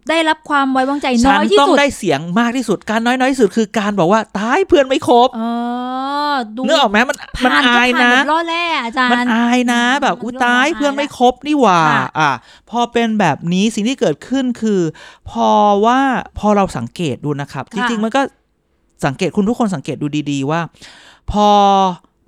[0.08, 5.42] ได้รับความไว้วางใจน้ฉัอยที่ต้องสุดได้เสียงมากที่สุดการน้อยน้อยที่สุดคือการบอกว่าตายเพื่อนไม่ครบเอ
[6.32, 12.30] อดูนึกออกไหมมันมันผ่อายก็ผ่นะแบบล่อแร่อาจารย์มันอายนะ แบบมันอุ้ยเรื่องตายอายเพื่อนไม่ละครบนี่หว่าค่ะอะ
[12.70, 14.80] พอเป็นแบบนี้สิ่งที่เกิดขึ้นคือ
[15.30, 15.48] พอ
[15.86, 15.98] ว่า
[16.38, 18.20] พอเราสังเกตดูนะครับจค่ะริงๆมันก็
[19.06, 20.60] สังเกตคุณทุกคนสังเกตดูดีๆว่า
[21.32, 21.48] พอ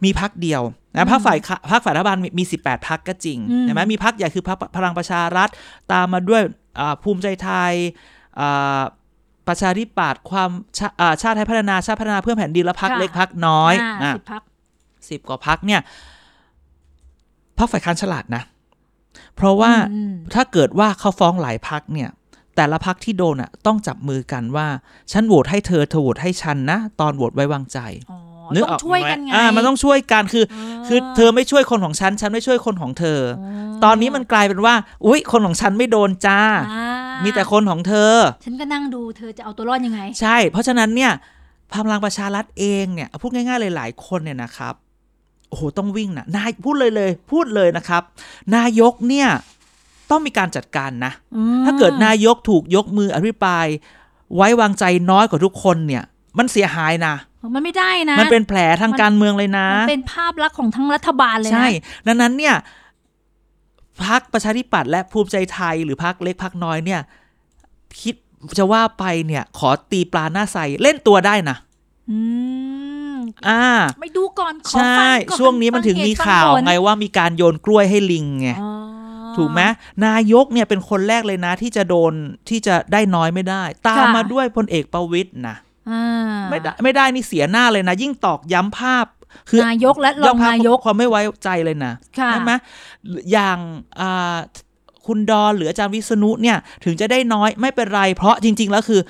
[0.04, 0.62] มีพักเดียว
[0.96, 5.48] นะพักฝ่ายค้าพักฝ่ายรัฐบาลมีมี18 พักก็จริงอืมใช่ไหมมีพักใหญ่คือพรรคพลังประชารัฐ
[5.92, 6.67] ตามมาด้วยอ่า
[7.02, 7.72] ภูมิใจไทย
[8.40, 8.80] อ่า
[9.48, 14.42] ประชาธิปัตย์ความชาอ่าชาติไทยพัฒนาชาติพัฒนาเพื่อแผ่นดินและพักค่ะเล็กพักน้อยาอะสิบพัก
[15.10, 15.80] สิบกว่าพักเนี่ย
[17.58, 18.42] พักฝ่ายค้านฉลาดนะ
[19.36, 22.10] เพราะว่าอืมถ้าเกิดว่าเขาฟ้องหลายพักเนี่ย
[22.56, 24.66] แต่ละพักที่โดนอะต้องจับมือกันว่า
[25.12, 27.78] ฉันโหวตให้เธอเธอโหวตให้ฉันนะ ตอนโหวตไว้วางใจ
[28.10, 28.18] อ๋อ
[28.55, 30.44] นึกต้อออกงช่วยไหมกันไงอ่ามันต้องช่วยกันคือ
[30.88, 34.74] คือเธอไม่ช่วยคนของฉัน ฉันไม่ช่วยคนของเธออตอนนี้มันกลายเป็นว่า
[35.07, 36.40] อุ้ยคนของฉันไม่โดนจ้า
[36.72, 41.12] อ่ามีแต่คนของเธอ ฉันก็นั่งดูเธอจะเอาตัวรอดยังไง ใช่ เพราะฉะนั้นเนี่ย
[41.72, 44.74] พลังประชารัฐเองเนี่ยพูดง่ายๆเลยหลายคนเนี่ยนะครับ
[45.49, 48.03] โอ้โหต้องวิ่งนะนายพูดเลยเลย พูดเลยนะครับ
[48.57, 49.28] นายกเนี่ย
[50.11, 53.66] ต้องมีการจัดการนะอืมถ้าเกิดนายกถูกยกมืออภิปราย
[54.36, 56.05] ไว้วางใจน้อยกว่าทุกคนเนี่ย
[56.38, 57.14] มันเสียหายนะ
[57.55, 61.68] มันไม่ได้นะ มันเป็นแผลทางมันการเมืองเลยนะมันเป็นภาพลักษณ์ของทั้งรัฐบาลเลยนะ ใช่
[62.07, 62.55] ดังนั้นเนี่ย
[64.05, 67.01] พักประชาธิปัตย์และภูมิใจไทยหรือพักเล็กพักน้อยเนี่ย
[68.01, 68.14] คิด
[68.59, 71.57] จะว่าไปเนี่ย ขอตีปลาหน้าใสเล่นตัวได้นะ
[72.11, 72.18] อื
[73.14, 73.16] ม
[73.49, 73.64] อ่า
[74.01, 78.72] ไปดูก่อนขอใช่ฟังก่อนช่วงนี้มันถึงฟัเหมีตุข่าวฟัผลไงว่ามีการโยนกล้วยให้ลิงไงอ๋อ
[79.36, 79.61] ถูกไหม
[80.07, 82.12] นายกเนี่ยเป็นคนแรกเลยนะ ที่จะโดน
[82.49, 85.67] ที่จะได้น้อยไม่ได้ ตามมาด้วยพลเอกประวิตยนะอ่า
[86.51, 89.07] ไม่ได้ไม่ได้นี่เสียหน้าเลยนะ ยิ่งตอกย้ำภาพ
[89.51, 92.53] คือนายกและรองภพนายกความไม่ไว้ใจเลยนะค่ะใช่ไหม
[93.32, 93.59] อย่าง
[94.01, 94.36] อ่า
[95.07, 99.01] คุณดอนหรืออาจารย์วิษณุเนี่ย ถึงจะได้น้อยไม่เป็นไร เพราะจริง ๆ แล้วคือ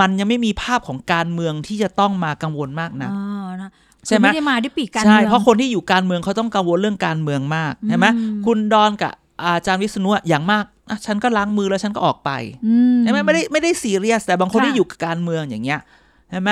[0.00, 3.70] มันยังไม่มีภาพของการเมืองที่จะต้องมากังวลมากนะอ่านะ
[4.06, 9.12] ใช่ไหมคือไม่ได้มาด้วยปีกการใช่เมืองเพราะคนที่อยู่การเมืองเขาต้องกังวลเรื่องการเมืองมากใช่ไหมอืมคุณดอนกับ
[9.42, 12.30] อาจารย์วิษณุอะอย่างมากอะฉันก็ล้างมือแล้วฉันก็ออกไป
[12.66, 15.80] อืมใช่ไหมไม่ได้ไม่ได้ซีเรียสแต่บางคนค่ะที่อยู่กับการเมืองอย่างเงี้ย
[16.30, 16.50] ใช่ไหม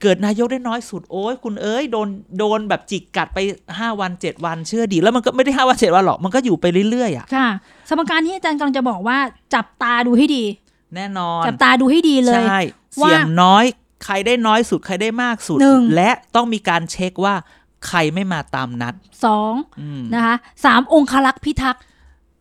[0.00, 2.08] เกิดนายกได้น้อยสุดโอ้ยคุณเอ้ยโดน
[2.38, 3.38] โดนแบบจิกกัดไป
[3.70, 7.48] 5 วัน 7 วันเชื่อดี แล้วมันก็ไม่ได้5วัน7วันหรอก มันก็อยู่ไปเรื่อยๆอะค่ะ
[7.88, 9.18] สมการนี้อาจารย์กำลังจะบอกว่า
[9.54, 10.44] จับตาดูให้ดี
[10.94, 12.60] แน่นอน จับตาดูให้ดีเลยใช่
[13.00, 13.64] ว่าเสียงน้อย
[14.04, 17.34] ใครได้น้อยสุดใครได้มากสุดหนึ่งและต้องมีการเช็คว่า
[17.88, 21.82] ใครไม่มาตามนัดสองอืมนะคะสามองคลักษ์พิทักษ์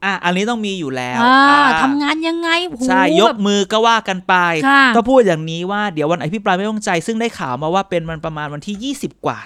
[0.06, 4.36] อะอันนี้ต้องมีอยู่แล้วอ่าอ่าทำงานยังไงโอ้โหใช่ยแบกบมือก็ว่ากันไป
[4.68, 9.40] ค่ะก็พูดอย่างนี้ว่าเดี๋ยววันอภิปรายไม่ต้องใจ ซึ่งได้ข่าวมาว่าเป็นมันประมาณวันที่ 20 กว่า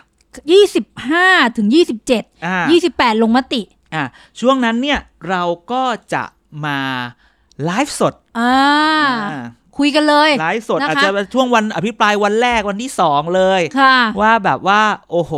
[0.52, 1.28] ยี่สิบห้า
[1.58, 3.62] ถึงยี่สิบเจ็ดอ่ายี่สิบแปดลงมติ
[3.96, 4.04] อะ
[4.40, 5.00] ช่วงนั้นเนี่ย
[5.30, 5.84] เราก็
[6.14, 6.24] จะ
[6.66, 6.80] มา
[7.64, 8.56] ไลฟ์สดอ่า
[9.32, 9.44] อ่า
[9.78, 14.82] คุยกันเลยไลฟ์สดนะคะอาจจะเป็นช่วงวันอภิปรายวันแรกวันที่สองเลยค่ะว่าแบบว่า
[15.12, 15.34] โอ้โห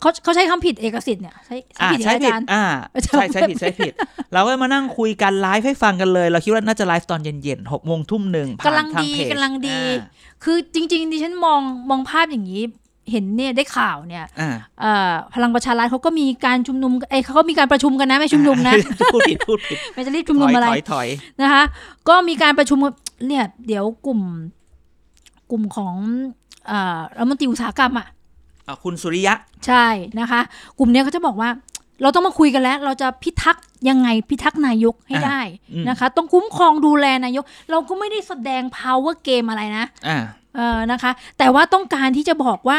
[0.00, 3.92] เขาเขาใช้คำผิดเอกสิทธิ์เนี่ยใช้ใช้อะผิดใช้อาผิดจารย์อ่าอาจารย์ใช่ใช้ผิดใช้ผิด
[4.32, 10.02] เราก็มานั่งคุยกันไลฟ์ให้ฟังกันเลย เราคิดว่าน่าจะไลฟ์ตอนเย็นๆหกโมงทุ่มหนึ่งผ่านกำลังทางดีเพจกำลังดีอ่า
[10.44, 12.62] คือจริง ๆ ดิฉันมองมองภาพอย่างนี้
[13.10, 18.74] เห็นเนี่ยได้ข่าวเนี่ยอ่าเอ่อพลังประชารัฐเขาก็มีการชุมนุมเอ้ยเขาก็มีการประชุมกันนะไม่ชุมนุมนะ
[19.12, 21.08] พูดผิดพูดผิดไม่จะรีบชุมถนุมอยอะไรถอยถอย
[21.42, 21.62] นะคะ
[22.08, 22.78] ก็มีการประชุม
[23.28, 24.20] เนี่ยเดี๋ยวกลุ่ม
[25.50, 25.94] กลุ่มของ
[26.66, 28.06] เอ่อรัฐมนตรีอุตสาหกรรมอะอะ
[28.84, 29.34] คุณสุริยะ
[29.66, 29.86] ใช่
[30.20, 30.40] นะคะ
[30.78, 31.50] กลุ่มเนี้ยเขาจะบอกว่า
[32.02, 35.40] เราต้องมาคุยกันแล้ว เราจะพิทักษ์ยังไงพิทักษ์นายกให้อะได้
[35.72, 40.18] อืมนะคะ ต้องคุ้มครองดูแลนายก เราก็ไม่ได้แสดง power game อะไรนะอ่า
[40.56, 42.78] เออนะคะ แต่ว่าต้องการที่จะบอกว่า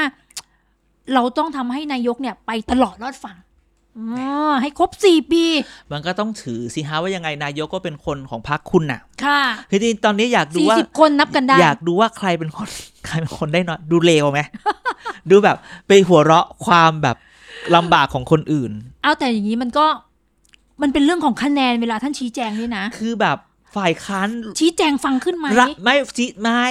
[1.14, 3.51] เราต้องทำให้นายกเนี่ย ไปตลอดรอดฝั่งอ๋อ
[4.62, 5.44] ให้ครบสี่ปี
[5.92, 12.68] มันก็ต้องถือสิฮะว่ายังไงนายกก็เป็นคนของพรรคคุณน่ะ ค่ะคือจริงๆตอนนี้อยากดูสี่ว่าสิบคนนับกันได้ อยากดูว่าใครเป็นคน
[13.08, 14.42] ใครเป็นคนได้น้อยดูเลวไหม
[15.30, 17.18] ดูแบบไปหัวเราะความแบบ
[17.76, 18.72] ลำบากของคนอื่น
[19.04, 19.86] เอาแต่อย่างนี้มันก็
[20.82, 23.38] มันเป็นเรื่องของคะแนนเวลาท่านชี้แจงด้วยนะ คือแบบ
[23.76, 24.28] ฝ่ายค้าน
[24.60, 26.66] ชี้แจงฟังขึ้นไหมระไม่ชี้ไม่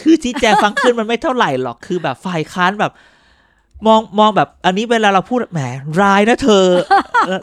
[0.00, 2.92] คือชี้แจงฟังขึ้นมันไม่เท่าไหร่หรอกคือแบบฝ่ายค้านแบบ
[3.86, 5.60] มองมองแบบอันนี้เวลาเราพูดแหม
[6.00, 6.66] ร้ายนะเธอ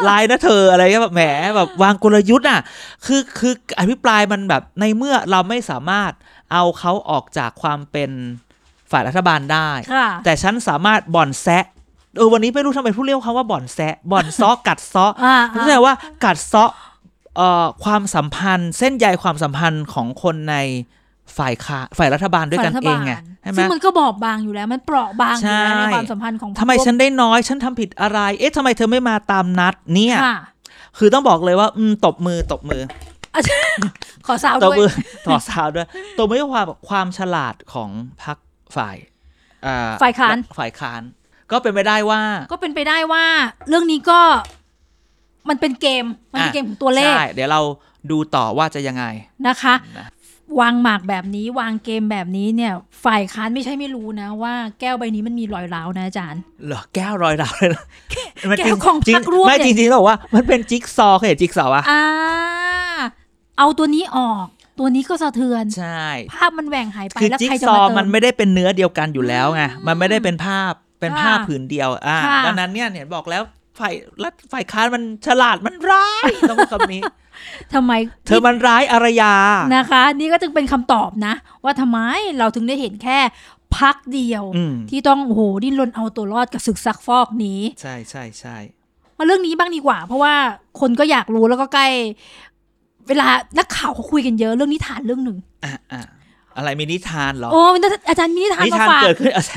[0.07, 1.23] ร้ายนะเธออะไรเงี้ยแบบแหม
[1.55, 2.61] แบบวางกลยุทธ์อะ
[3.05, 6.11] คือคืออภิปรายมันแบบในเมื่อเราไม่สามารถ
[6.51, 8.11] เอาเขาออกจากความเป็น
[8.91, 11.63] ฝ่ายรัฐบาลได้ค่ะแต่ฉันสามารถบ่อนแซะ
[12.17, 16.71] เออวันนี้ไม่รู้ทำไมผู้เรียกคำว่าบ่อนแซะบ่อนซ้อกัดซ้ออ่าเข้าใจว่ากัดเซาะ
[17.37, 20.55] เอ่อความสัมพันธ์ เส้นใยความสัมพันธ์ของคนใน
[21.37, 30.37] ฝ่ายค้าฝ่ายรัฐบาลด้วยกันฝ่ายรัฐเองไงบาลใช่ไหมซึ่งมันก็บอบบางอยู่แล้ว มันเปราะบางอยู่แล้วใช่ในความสัมพันธ์ของทำไมฉันได้น้อย ฉันทำผิดอะไร เอ๊ะทำไมเธอไม่มาตามนัดเนี่ยค่ะ
[30.97, 32.81] คือต้องบอกเลยว่า อืมตบมือตบมือ
[34.25, 34.89] ขอสาวตบด้วยมือ
[35.27, 37.89] ต่อสาวด้วยตบมือให้ความความฉลาดของ
[38.23, 38.37] พรรค
[38.75, 38.97] ฝ่าย
[39.65, 41.01] อ่าฝ่ายค้านฝ่ายค้าน
[41.51, 42.21] ก็เป็นไปได้ว่า
[42.51, 43.25] ก็เป็นไปได้ว่า
[43.69, 44.21] เรื่องนี้ก็
[45.49, 47.61] มันเป็นเกม มันเป็นอะเกมของตัวเลขใช่เดี๋ยวเรา
[48.11, 49.05] ดูต่อว่าจะยังไง
[49.47, 50.07] นะคะนะ
[50.59, 52.73] วางหมากแบบนี้วางเกมแบบนี้เนี่ย
[53.05, 57.83] ฝ่ายค้านไม่ใช่ไม่รู้นะว่าแก้วใบนี้มันมีรอยร้าวนะอาจารย์เหรอแก้วรอยดาวเลยนะ
[58.49, 62.03] มันแก้วของจริพรรคร่วมไม่เนี่ยจริงๆต้องบอกว่ามันเป็นจิ๊กซอว์เคยเห็นจิ๊กซอว์ปะอ่า
[63.57, 64.45] เอาตัวนี้ออก
[64.79, 73.43] ตัวนี้ก็สะเทือน ใช่ ภาพมันแหว่งหายไปคือแล้วจิ๊กใครจะซอมาว์เติมันมไม่ได้เป็นเนื้อเดียวกันอยู่แล้วไงมันไม่ได้เป็นภาพเป็นค่ะภาพผืนเดียว อ่าค่ะดังนั้นเนี่ยเนี่ยบอกแล้ว
[73.79, 73.93] ฝ่าย
[74.23, 77.01] รัฐฝ่ายค้านมันฉลาดมันร้ายต้องพูดคำนี้
[77.73, 77.91] ทำไม
[78.25, 79.33] เธอมันร้ายอารยา
[79.75, 81.99] นะคะ นี่ก็จึงเป็นคำตอบนะ ว่าทำไม
[82.39, 83.19] เราถึงได้เห็นแค่
[83.77, 88.57] พักเดียวอืมที่ต้องโอ้โหดิ้นรนเอาตัวรอดกับศึกซักฟอกนี้ ใช่ใช่ใช่
[89.17, 90.33] มาเรื่องนี้บ้างดีกว่า เพราะว่า
[90.79, 91.87] คนก็อยากรู้แล้วก็ใกล้
[93.07, 96.01] เวลานักข่าวเขาคุยกันเยอะเรื่องนิทานเรื่องหนึ่งอะอะ
[96.57, 97.61] อะไรมีนิทานเหรอโอ้
[98.09, 99.51] อาจารย์มีนิทานนิมาทานฝากเกิดขึ้นอะไร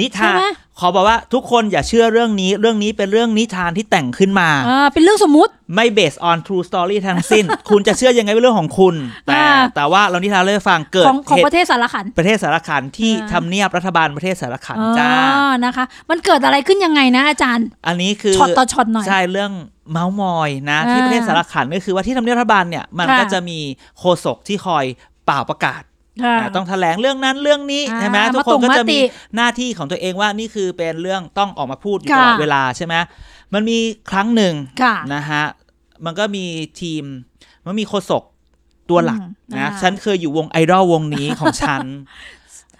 [0.00, 0.44] นิทาใช่นไหม
[0.80, 8.94] ขอบอกว่าทุกคนอย่าเชื่อเรื่องนี้ เรื่องนี้เป็นเรื่องนิทานที่แต่งขึ้นมาอ่าเป็นเรื่องสมมุติ ไม่ based on true story ทั้งสิ้น คุณจะเชื่อยังไงเป็นเรื่องของคุณ
[9.26, 15.10] แต่อ่าแต่ว่าเรานิทานเล่าให้ฟังเกิดของของเหประตุเทศสารขัน ประเทศสารขันที่อ่าทำเนียบรัฐบาลประเทศสารขันอ๋อจ้า
[15.64, 19.52] นะคะ มันเกิดอะไรขึ้นยังไงนะอาจารย์ อันนี้คือช็อตต่อช็อตหน่อยใช่เรื่อง
[19.92, 23.58] เมาส์มอยนะอ่าที่ประเทศสารขันก็คือว่าที่ทำเนียบรัฐบาลเนี่ยมันค่ะก็จะมี
[23.98, 24.84] โฆษกที่คอย
[25.24, 25.94] เป่าประกาศค่ะอ่า
[26.56, 28.98] ต้องแถลงเรื่องนั้นเรื่องนี้อ่าใช่ไหมทุกมาคนตรงก็จะมติมี
[29.36, 32.94] หน้าที่ของตัวเองว่านี่คือเป็นเรื่องต้องออกมาพูดอยู่ตลอดค่ะเวลาใช่ไหม
[33.54, 33.78] มันมี
[34.10, 35.44] ครั้งหนึ่งค่ะนะฮะ
[36.04, 36.44] มันก็มี
[36.80, 37.04] ทีม
[37.66, 38.22] มันมีโฆษก
[38.90, 41.80] ตัวหลักอืมนะอ่าฉันเคยอยู่วงไอดอลวงนี้ของฉัน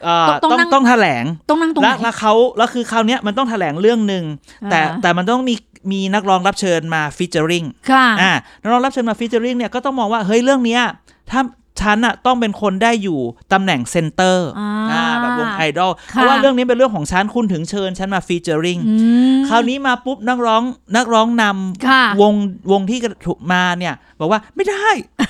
[0.05, 4.24] เอ่อต้องต้องนั่งต้องแถลงต้องนั่งตรงไหแล้วนแล้วเขาแล้วคือคราวเนี้ยมันต้องแถลงเรื่องหนึ่ง
[4.70, 5.55] แต่อ่าแต่มันต้องมี
[5.93, 8.32] มีนักร้องรับเชิญมา featuring ค่ะอ่า
[8.62, 10.82] นักร้องรับเชิญมา featuring เนี่ยก็ต้องมองว่าเฮ้ยเรื่องเนี้ย
[11.30, 11.41] ถ้า
[11.80, 13.20] ฉันอะต้องเป็นคนได้อยู่
[13.52, 14.48] ตำแหน่ง center
[14.90, 18.94] อ่าแบบวงไอดอลเพค่ะราะว่าเรื่องนี้เป็นเรื่องของฉันคุณถึงเชิญฉันมา featuring อื
[19.36, 20.62] มคราวนี้มาปุ๊บนักร้อง
[20.96, 21.44] นักร้องน
[21.86, 22.34] ค่ะำวง
[22.72, 24.88] วงที่ถูกมาเนี่ย บอกว่าไม่ได้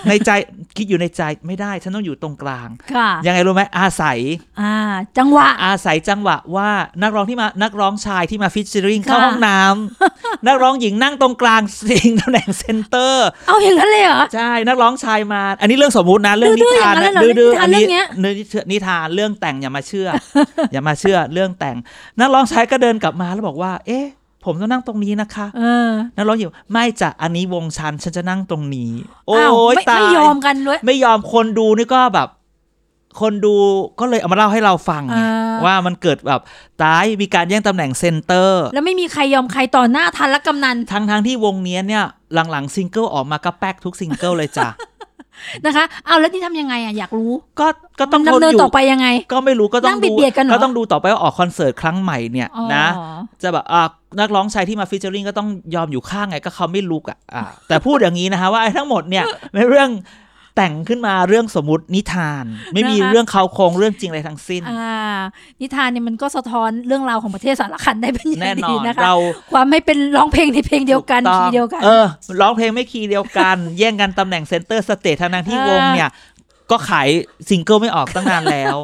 [0.08, 0.30] ในใจ
[0.76, 4.18] คิดอยู่ในใจไม่ได้ ฉันต้องอยู่ตรงกลางค่ะยังไงรู้ไหมอาศัย
[4.60, 4.74] อ่า
[5.18, 6.70] จังหวะอาศัยจังหวะว่า
[7.02, 18.06] นักร้องที่มานักร้องชายที่มา featuring เข้าค่ะห้องน้ำนักร้องหญิงนั่งตรงกลางสิงตำแหน่ง center เอาอย่างนั้นเลยเหรอใช่นักร้องชายมา อันนี้เรื่องสมมุตินะเรื่องนิดื้อๆทานอย่างนั้นะนเลยเหรอดื้อนิๆทานอันนี้เรื่องเนี้ย
[18.70, 20.08] นิทานเรื่องแต่งอย่ามาเชื่อ
[20.72, 21.76] อย่ามาเชื่อเรื่องแต่ง
[22.18, 24.06] นักร้องชายก็เดินกลับมาแล้วบอกว่า เอ๊ะ
[24.44, 28.90] ผมต้องนั่งตรงนี้นะคะเออนักร้องหญิงไม่จะอันนี้วงชันฉันจะนั่งตรงนี้
[29.26, 32.28] โอ้อ้าวยไม่ตายไม่ยอมกันเลยไม่ยอมคนดูนี่ก็แบบ
[33.20, 33.54] คนดู
[34.00, 36.40] ก็เลยเอามาเล่าให้เราฟังไงอ่าว่ามันเกิดแบบ
[36.82, 42.04] ตายมีการแย่งตำแหน่ง center แล้วไม่มีใครยอมใครต่อหน้าทันและกำนันทั้งทั้งๆที่วงเนี้ยเนี่ย
[42.50, 44.68] หลังๆซิงเกิลออกมาก็แป๊กทุกซิงเกิลเลยจ้ะ
[45.66, 47.66] นะคะ เอาแล้วนี่ทำยังไงอะอยากรู้ ก็
[48.00, 52.86] ก็ต้องทนดำเนินอยู่ต่อไปยังไงก็ไม่รู้ก็ต้อนั่งงดูเบียดๆกันเหรอก็ต้องดูต่อไปว่าออกคอนเสิร์ตครั้งใหม่เนี่ยอ๋อนะ
[53.42, 53.82] จะแบบอ่า
[54.20, 59.90] นักร้องชายที่มา featuring ก็ต้องยอมอยู่ข้างไงก็เขาไม่ลุกอะอ่าแต่พูดอย่างนี้นะคะว่าไอ้ทั้งหมดเนี่ยเป็นเรื่อง
[60.56, 62.44] แต่งขึ้นมาเรื่องสมมตินิทาน
[62.74, 65.18] ไม่มีนะคะเรื่องเขาโครงเรื่องจริงอะไรทั้งสิ้นอ่า
[65.60, 69.16] นิทานเนี่ยมันก็สะท้อนเรื่องราวของประเทศสารขัณฑ์ได้เป็นอย่าแน่งนอดีนนะคะเรา
[69.52, 72.04] ความไม่เป็นร้องเพลงในเพลงเดียวกันถูต้องคีย์เดียวกัน เออ
[72.40, 76.10] ร้องเพลงไม่คีย์เดียวกัน แย่งกันตำแหน่ง center stage ทั้งๆที่เออวงเนี่ย
[76.70, 77.08] ก็ขาย
[77.48, 78.76] ซิงเกิลไม่ออกตั้งนานแล้ว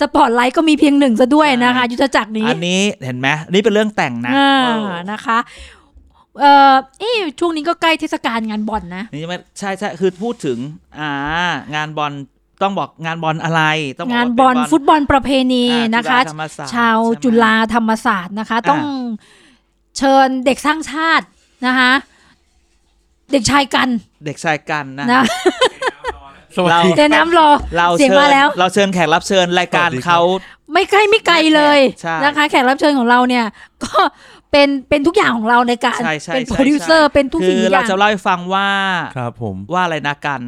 [0.00, 5.38] สปอตไลท์ก็มีเพียงหนึ่งซะด้วยนะคะใช่ยุทธจักรนี้ อันนี้เห็นไหมนี่เป็นเรื่องแต่งนะอ่าเออนะคะ
[6.40, 10.58] เอ่อเอ๊ะช่วงนี้ก็ใกล้เทศกาลงานบอลนะนี่ไม่ใช่ใช่คือพูดถึง
[10.98, 11.10] อ่า
[11.74, 12.12] งานบอล
[12.62, 13.62] ต้องบอกงานบอลอะไร
[13.98, 18.82] ต้องบอกงานว่บอลเป็ฟุตบอลประเพณีอ่านะคะจุฬาธรรมศาสตร์ชาวใช่ไหมจุฬาธรรมศาสตร์นะคะ ต้อง
[19.98, 21.26] เชิญเด็กสร้างชาติ
[21.66, 21.92] นะคะ
[23.32, 23.88] เด็กชายกัน
[24.26, 25.22] เด็กชายกันนะนะ
[26.56, 30.20] สวัสดีเจน้ำรอเราเสียงเชิมาญแล้ว เราเชิญแขกรับเชิญรายการสวัสดีครับเขา
[30.72, 33.44] ไม่ใกล้ไม่ไกลเลยใช่นะคะ แขกรับเชิญของเราเนี่ย
[33.84, 34.00] ก็
[34.52, 38.68] เป็นเป็นทุกอย่างของเราในการ ใช่ใช่เป็นใช่โปรดิวเซอร์ใช่เป็นทุกคืสิ่งอทุกอเราย่างจะเล่าให้ฟังว่า
[39.16, 40.40] ครับผม ว่าอะไรนะกัน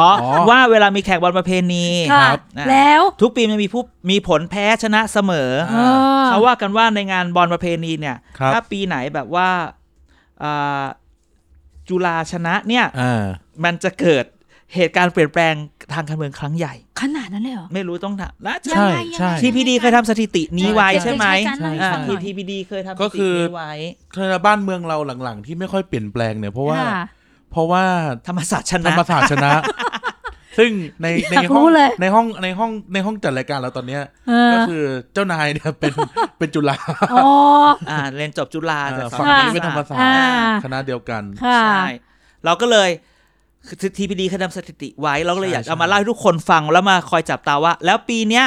[0.00, 5.76] อ๋ออ๋อว่าเวลามีแขกบอลประเพณีค่ะครับ นะแล้วทุกปีมันมีผู้มีผลแพ้ชนะเสมอเอ
[6.20, 9.48] อ เขาว่ากันว่าในงานบอลประเพณีเนี่ย ครับ ถ้าปีไหนแบบว่า
[10.42, 10.84] อ่า
[11.88, 13.24] จุฬาชนะเนี่ย อ่า
[13.64, 14.24] มันจะเกิด
[14.74, 15.54] เหตุการณ์เปลี่ยนแปลง
[15.92, 23.72] ทางการเมืองครั้งใหญ่ ขนาดนั้นเลยเหรอ ไม่รู้ต้องถามน่าจะใช่ยังไงยังไงใช่ ทีพีดีเคยทำสถิตินี้ไว้เด็กใช่ไหมเด็กชายกันเล่าให้ฟังหน่อยทีพีดีเคยทำสก็ถิคืติอนี้ไว้
[24.14, 27.02] คือบ้านเมืองเราหลังๆ ที่ไม่ค่อยเปลี่ยนแปลงเนี่ยเพราะว่าค่ะ
[27.52, 27.84] เพราะว่า
[28.28, 29.52] ธรรมศาสตร์ชธรนะรมศาสตร์ชนะ
[30.58, 30.70] ซึ่ง
[31.02, 35.92] ในในอยากห้รู้องเลยในห้องในห้องในห้องจัดรายการเราตอนเนี้ยเออก็คือเจ้านายเนี่ยเป็น
[36.38, 36.76] เป็นจุฬา
[37.12, 37.28] อ๋อ
[37.90, 41.82] อ่าเรียนจบจุฬาเอจากอสฝั่งอนนี้เป็นธรรมศาสตอ่าร์คณะเดียวกันค่ะใช่
[42.44, 42.90] เราก็เลย
[43.96, 48.44] ทีพีดีเคยทำสถิติไว้ เราก็เลยใช่อยากใช่เอามาเล่าให้ทุกคนฟังแล้วมาคอยจับตาว่า แล้วปีเนี้ย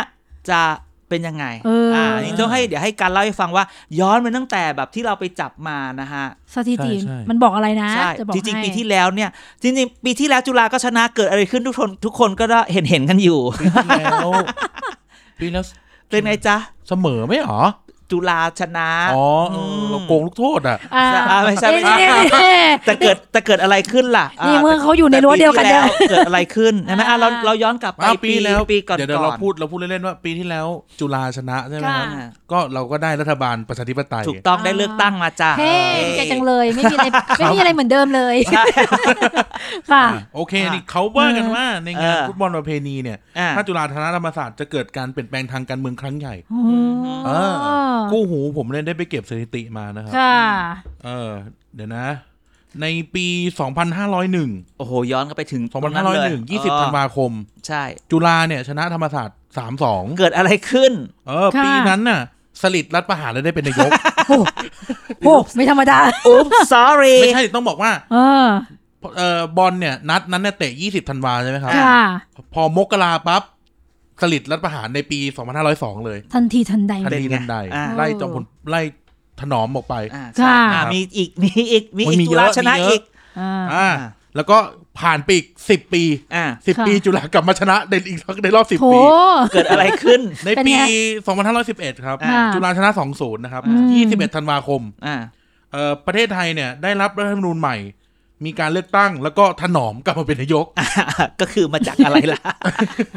[0.49, 0.61] จะ
[1.09, 3.63] เป็นยังไงเอออ่นี่ต้องให้เดี๋ยวให้การเล่าให้ฟังว่า
[3.99, 9.29] ย้อนไปตั้งแต่แบบที่เราไปจับมานะฮะ สถิติใช่ใช่มันบอกอะไรนะใช่จะบอกจริงๆให้ปีที่แล้วเนี่ย
[9.61, 14.29] จริงๆ ปีที่แล้วจุฬาก็ชนะเกิดอะไรขึ้นทุกคนทุกคนก็ได้เห็นเห็นกันอยู่ ปีที่แล้ว
[15.39, 15.63] ปีแล้ว
[16.09, 16.55] เป็นไงจ๊ะ
[16.87, 17.61] เสมอไหมหรอ
[18.13, 22.53] จุฬาชนะอ๋อเออมเราโกงลูกโทษอะ อ่าอ่าไม่ใช่ไม่ใช่ นี่นี่นี่
[22.85, 30.67] แต่เกิดแต่เกิดอะไรขึ้นล่ะนี่อ่าเมื่อเขาอยู่ในรั้วเดียวกันแต่เนี่ยปีที่แล้วเกิดอะไรขึ้นใช่ไหมอะเราเราย้อนกลับไปอ้าวปีแล้วปีก่อน เดี๋ยวเดี๋ยวก่เราอนพูดเราพูดเล่นๆว่าปีที่แล้ว
[30.99, 37.07] จุฬาชนะใช่ไหมครับค่ะ ก็เราก็ได้รัฐบาลประชาธิปไตย ถูกต้องได้เลือกตั้งมาจ้ะเฮ้เอ้ยใจจังเลยไม่มีอะไร
[37.37, 38.63] ไม่มีอะไรเหมือนเดิมเลยใช่
[39.91, 46.35] ค่ะอะโอเคนี่เขาว่ากันว่าในงานเออฟุตบอลประเพณีเนี่ย อะถ้าจุฬาธนธรรมศาสตร์จะเกิดการเปลี่ยนแปลงทางการเมืองครั้งใหญ่
[47.27, 47.39] อ๋อ
[48.03, 50.37] เออกู้หูผมเนี่ยได้ไปเก็บสถิติมานะครับ ค่ะ
[51.05, 51.31] เออ
[51.75, 52.07] เดี๋ยวนะ
[52.81, 52.85] ใน
[53.15, 53.27] ปี
[54.03, 57.31] 2501 โอ้โห ย้อนก็ไปถึงตรงนั้นเลย2501 20ธันวาคม
[57.67, 59.37] ใช่ จุฬาเนี่ย ชนะธรรมศาสตร์
[59.77, 60.91] 3-2 เกิดอะไรขึ้น
[61.27, 62.21] เออค่ะปีนั้นน่ะ
[62.61, 63.91] สลิดรัฐประหารแล้วได้เป็นนายก
[64.27, 64.37] โอ้
[65.19, 65.97] โหไม่ธรรมดา
[66.27, 68.47] อุ๊บ sorry ไม่ใช่ต้องบอกว่า เออ
[69.17, 72.01] เออบอลเนี่ย นัดนั้นเนี่ยเตะ 20 ธันวาใช่ไหมครับค่ะ
[72.53, 73.43] พอมกราปั๊บ
[74.23, 75.19] สลิดรัฐประหารในปี
[75.61, 78.81] 2502 เลยทันทีทันใด ทันเป็นทีไงทันใด อ่า ไล่จอมพลไล่
[79.41, 83.03] ถนอมออกไป อ่าใช่ค่ะ อ่ามีอีกมีอีกมีมันอีกมีจุฬาเยอะชนะมีเยอะ อีก
[83.39, 83.89] อ่าอ่า อ่า
[84.35, 84.57] แล้วก็
[84.99, 86.03] ผ่านไปอีกสิบปี
[86.35, 88.99] อ่า สิบค่ะ ปีจุฬากลับมาชนะในอีกในรอบสิบโถ ปี
[89.53, 90.83] เกิดอะไรขึ้น ในเป็นปี ไง
[91.43, 95.15] 2511 ครับ อ่าจุฬาชนะ 2-0 นะครับ อืม 21 ธันวาคมอ่า
[95.71, 97.75] เอ่อประเทศไทยเนี่ยได้รับรัฐธรรมนูญใหม่
[98.45, 100.65] มีการเลือกตั้งแล้วก็ถนอมกลับมาเป็นนายก
[101.41, 102.41] ก็คือมาจากอะไรล่ะ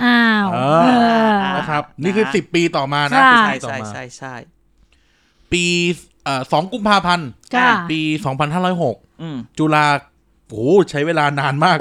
[0.05, 4.35] อ้าวเอเอออนะครับ นี่คือ10ปีต่อมานะค่ะ10ใช่ปีต่อใช่มาใช่ใช่
[5.53, 5.65] ปี
[6.25, 8.01] เอ่อ2กุมภาพันธ์ค่ะปี
[8.61, 9.87] 2506อืมจุฬา
[10.49, 11.77] โอ้โหใช้เวลานานมาก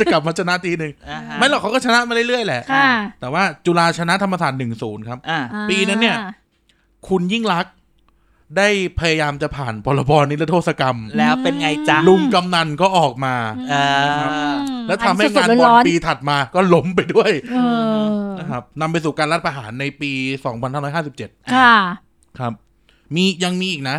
[0.00, 2.90] จะกลับมาชนะทีหนึ่งอ่าฮะไม่หรอกเขาก็ชนะมาเรื่อยๆแหละค่ะ
[3.20, 6.16] แต่ว่าจุฬาชนะธรรมศาสตร์1-0ครับอ่าอ่าปีนั้นเนี่ย
[7.08, 7.72] คุณยิ่งรักษณ์
[8.58, 8.68] ได้
[9.00, 13.34] พยายามจะผ่านพรบนิรโทษกรรม แล้วเป็นไงจ๊ะลุงกำนันก็ออกมา
[13.70, 13.74] เอ
[14.50, 14.52] อ
[14.86, 17.58] แล้วทำให้อังานสดๆบอลร้นๆปีถัดมาก็ล้มไปด้วยเอ
[18.02, 18.04] อ
[18.38, 20.10] นะครับนำไปสู่การรัฐประหารในปี
[20.82, 21.74] 2557 ค่ะ
[22.38, 22.52] ครับ
[23.14, 23.98] มียังมีอีกนะ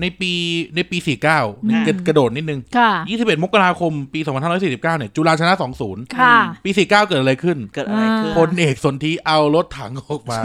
[0.00, 0.32] ในปี
[0.74, 5.52] ในปี 49อ่ากระกระโดดนิดนึงค่ะ21 มกราคม ปี 2549 เนี่ย จุฬาชนะ
[5.84, 10.38] 2-0ค่ะปี 49 เกิดอะไรขึ้น เกิดอะไรขึ้นพลเอกสนธิเอารถถังออกมา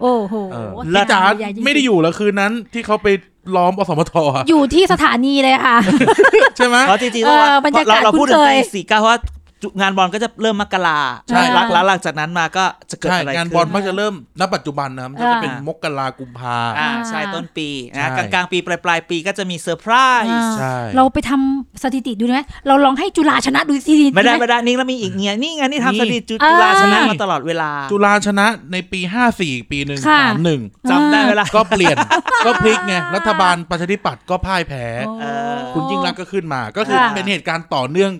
[0.00, 1.20] โอ้โหเออแล้พี่จ๋า
[1.64, 3.08] ไม่ได้อยู่แล้วคืนนั้นที่เขาไป
[3.56, 5.76] ล้อมอสมทอะอยู่ที่สถานีเลยค่ะ
[6.56, 9.35] ใช่ไหมเพราะจริงๆต้องว่าเออบรรยากาศเราเราพูดถึงคุ้นเคปียสี่เก้าเพราะว่าจุ
[9.80, 10.98] งานบอลก็จะเริ่มมกรา
[11.28, 19.92] ใช่แล้วแล้วหลังจากนั้นมาก็จะเกิดใช่อะไรงานขึ้นบอลมักจะเริ่มณปัจจุบันนะครับมันจะเป็นอ่ามกรากุมภา อ่าใช่ต้นปีใช่นะกลางกลางๆปีปลายปลายๆปีก็จะมีเซอร์ไพร
[20.22, 29.00] ส์อ่าใช่ เราไปทำสถิติดูได้ไหมเราลองให้จุฬาชนะดูทีทีไม่ได้หไม่ได้นี่แล้วมีอีกเงี้ยนี่ไงนี่ทำสถิติจุอ่าจุฬาชนะมาตลอดเวลาจุฬาชนะในปี
[29.36, 31.96] 54 ปีหนึ่งค่ะ สามหนึ่งจำได้เวลาก็เปลี่ยน
[32.46, 38.10] ก็พลิกไงรัฐบาลประชาธิปัตย์ก็พ่ายแพ้ โอ้เออคุณยิ่งรักษณ์ก็ขึ้นมาก็คือค่ะ เป็นเหตุการณ์ต่อเนื่อง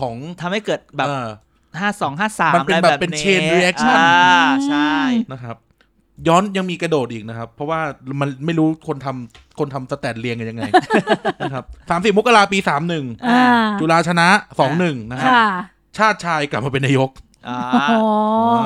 [0.00, 1.28] ของทำให้เกิดแบบเอ่อ
[1.80, 4.94] ห้าสองห้าสามมันเป็นแบบเป็น chain reaction อ่าใช่
[5.32, 5.56] นะครับ
[6.28, 7.80] ย้อนยังมีกระโดดอีกนะครับ เพราะว่า
[8.20, 10.62] มันไม่รู้คนทำคนทำสแตทเรียงกันยังไง
[11.40, 13.42] นะครับสามสิบมกราปีสามหนึ่งอ่า
[13.80, 14.28] จุฬาชนะ
[14.60, 15.46] สองหนึ่งนะครับค่ะ
[15.98, 17.10] ชาติชายกลับมาเป็นนายก
[17.48, 18.06] อ่าอ๋อ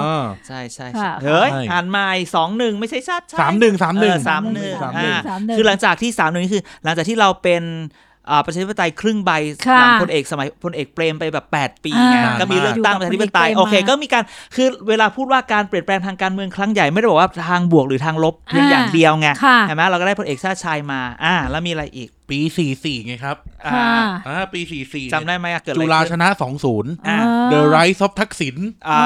[0.02, 8.09] อ่าใช่ใช่ค่ะใช่เฮ้ยใช่อ่านใหม่สองหนึ่งไม่ใช่ชาติชยสามหนึ่งสามหนึ่งเออสามหนึ่งสามหนึ่งอ่าสามหนึ่งคือหลังจากที่สามหนึ่งนี่คือ หลังจากที่เราเป็นอ่า
[8.44, 9.30] ประชาธิปไตยครึ่งใบ
[9.68, 14.22] ค่ะหลังพลเอกสมัยพลเอกเปรมไปแบบ 8 ปีไงอ่าก็มีเลือกตั้งอยู่ประกับชาธิปไตยพลเอกเปรมโอเคมาก็มีการ
[14.56, 23.86] คือเวลาพูดว่าการเปลี่ยนแปลงทางการเมืองครั้งใหญ่ไม่ได้บอกว่าทางบวกหรือทางลบเพียงอ่าอย่างเดียวไงค่ะเห็นไหมเราก็ได้พลเอกชาติชายมาอ่าแล้วมีอะไรอีกปีสี่สี่ไงครับ อ่าค่ะ
[24.26, 27.18] อ่าปีสี่สี่จำได้ไหมอะเกิดอะจุไรฬาชขึ้นนะสองศูนย์อ่า
[27.52, 28.56] The Rise of ทักษิณ
[28.88, 29.02] อ่า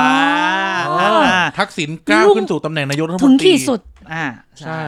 [0.88, 3.80] อ๋ออ่าทักษิณก้าวรุ่งขึ้นสู่ตำแหน่งนายกรัฐมถึนงตรีขีดสุด
[4.12, 4.24] อ่า
[4.60, 4.82] ใช่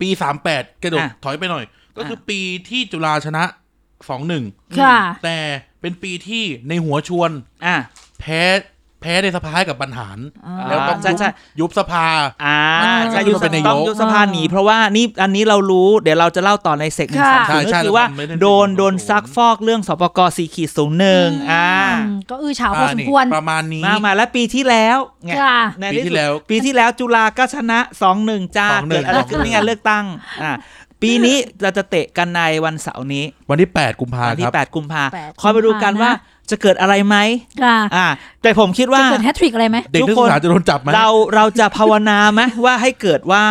[0.00, 1.64] ปีสามแปดกระโดดอะถอยไปหน่อย
[1.96, 3.44] ก็คืออะปีที่จุฬาชนะ
[4.08, 4.44] สองหนึ่ง
[4.80, 5.38] ค่ะแต่
[5.80, 7.30] เป็นปีที่ในหัวชวน
[7.64, 7.76] อ่า
[8.20, 8.42] แพ้
[9.02, 11.28] แพ้ในสภาให้กับบรรหารอ่าแล้วต้องใช่ยุบใช่
[11.60, 12.06] ยุบสภา
[12.44, 21.68] อ่าอ่าใช่ก็คือยุบเป็นนายกต้องยุบสภาหนีเพราะว่านี่อันนี้เรารู้เดี๋ยวเราจะเล่าต่อในเซกหนึ่งสามใช่ศูนย์ใช่ก็คือว่าเราทำไม่ได้โดน140โดนซักฟอกเรื่องสปกสี่ขีดศูนย์หนึ่งอ่า
[22.06, 30.04] อืมก็อื้อฉาวพอสมควรประมาณนี้มามาแล้วปีที่แล้วไงค่ะในปีที่แล้ว ปีที่แล้วจุฬาก็ชนะสองหนึ่งจ้า2-1เกิดอะไรขึ้นนี่ไงเลือกตั้ง
[30.42, 30.52] อ่า
[31.02, 36.12] ปีนี้เราจะเตะกันในวันเสาร์นี้ วันที่แปดกุมภาวันคที่ รับแปดกุมภาแปดคอยไปดูกันกุมภานะ ว่า
[36.50, 37.16] จะเกิดอะไรไหม
[37.64, 38.06] ค่ะอ่า
[38.42, 43.44] แต่ผมคิดว่า จะเกิดแฮตทริกอะไรไหม เด็กนักศึกษาจะโดนจับไหมเราเราจะภาวนาไหมว่าให้เกิดว่า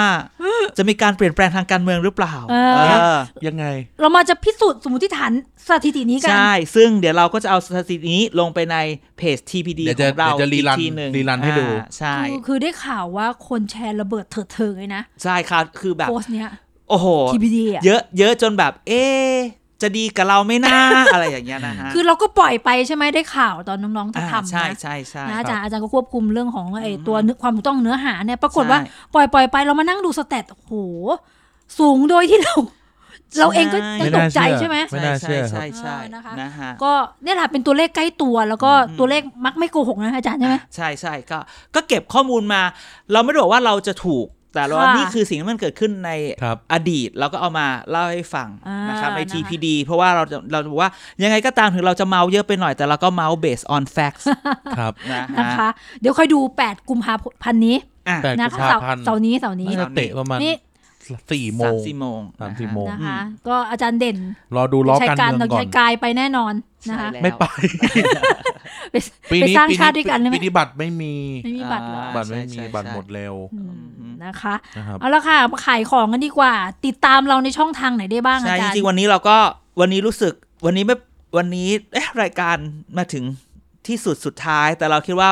[0.78, 2.82] จะมีการเปลี่ยนแปลงทางการเมืองหรือเปล่าเออ เอ
[3.16, 3.66] อ ยังไง
[4.00, 5.32] เรามาจะพิสูจน์สมมติฐาน
[5.68, 8.78] สถิตินี้กัน ใช่ ซึ่งเดี๋ยวเราก็จะเอาสถิตินี้ลงไปใน
[9.18, 16.50] เพจ TPD เดี๋ยวขจะองเราเดี๋ยวจะรีรันอีกทีหนึ่งรีรันให้ดู อ่าใช่ คือคือได้ข่าวว่าคนแชร์ระเบิดเถิดเทิงเลยนะ ใช่ครับ คือแบบ โพสต์เนี้ย
[16.90, 19.36] โอ้โห TPD อะเยอะเยอะจนแบบ เอ๊ะ
[19.82, 20.80] จะดีกับเราไหม่น่า
[21.14, 28.80] อะไรอย่างเงี้ยนะฮะคือเราก็ปล่อยไปใช่ไหมได้ข่าวตอนน้องๆอ่าทำใช่นะใช่ใช่นะอาคจารรับย์อาจารย์ก็ควบคุมเรื่องของไอ้ตัวเนื้อความถูกต้องเนื้อหาเนี่ยปรากฏใช่ว่า
[29.14, 30.74] ปล่อยปล่อยไปเรามานั่งดูสแตทโอ้โห
[31.80, 32.56] สูงโดยที่เรา
[33.40, 36.92] เราเองก็ยังไม่ตน่ากใจเชื่อใช่ไหม ไม่น่าเชื่อครับใช่ใช่เออนะคะ นะฮะ ก็
[37.24, 41.40] เนี่ยแหละเป็นตัวเลขใกล้ตัว แล้วก็ตัวเลขมักไม่โกหกนะอาจารย์ใช่ไหม ใช่ใช่ก็
[41.76, 42.62] ก็เก็บข้อมูลมา
[43.12, 46.12] เราไม่ได้บอกว่าเราจะถูก แต่เราว่าค่ะนี่คือสิ่งที่มันเกิดขึ้นใน
[46.44, 50.92] ครับอดีตเราก็เอามาเล่าให้ฟังอ่านนะครับในนะคะ TPD เพราะว่าเราจะเราจะบอกว่า
[51.24, 54.26] ยังไงก็ตามถึงเราจะเมาเยอะไปหน่อย แต่เราก็เมา based on facts
[54.80, 55.70] ครับนะนะฮะคะ
[56.02, 57.78] เดี๋ยวค่อยดู 8 กุมภาพันธ์นี้
[58.10, 60.56] อะแปดนะกุมคะภาเสาร์พันธ์เสาร์นี้เสาร์นี้น่าจะเตะประมาณนี่
[61.32, 64.18] สี่โมสามงสี่โมงสามนะฮะสี่โมงนะคะก็อาจารย์เด่น
[64.56, 66.54] รอดูล้อชัยการการเมืองเราก่อชันยกายไปแน่นอน
[66.90, 67.44] นะคะใช่แล้วไม่ไป
[68.92, 68.96] ไป
[69.32, 76.54] ปีไปนี้สร้างปีชาติด้วยกันได้ไหมปีนี้บัตรไม่มีไม่มีบัตรเหรออ่าบัตรไม่มีใช่ใช่บัตรใช่หมดเร็วอืม นะคะนะครับเอาละค่ะมาขายของกันดีกว่า
[76.86, 79.38] ติดตามเราในช่องทางไหนได้บ้างอาใช่จจารย์ริงๆวันนี้เราก็
[79.80, 80.34] วันนี้รู้สึก
[80.66, 80.96] วันนี้ไม่
[81.38, 82.56] วันนี้เอ๊ะรายการ
[82.98, 83.24] มาถึง
[83.88, 85.30] ที่สุดสุดท้าย แต่เราคิดว่า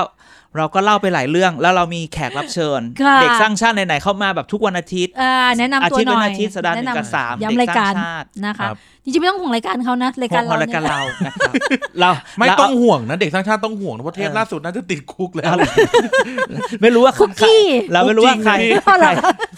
[0.57, 11.53] เราก็เล่าไปหลายเรื่อง แล้วเรามีแขกรับเชิญค่ะเด็กสร้างชาติไหนๆเข้ามาแบบทุกวันอาทิตย์อ่าแนะนำอาตัวทิตย์หน่เป็อนยอาทิตย์สัปดาห์หนึ่งแะกับสามย้ำรายการเด็กสร้างชาตินะคะครับจริงๆไม่ต้องห่วงรายการเขานะรายการขเราองรายการเนี่ยเรานะครับ
[11.99, 15.69] เราไม่เราต้องห่วงนะเด็กสร้างชาติต้องห่วงนะเพราะเทปเออล่าสุดน่าจะติดคุกแล้วเอาเลย
[16.81, 19.07] ไม่รู้ว่าคุกกี้เราไม่รู้ว่าใครจริงใคร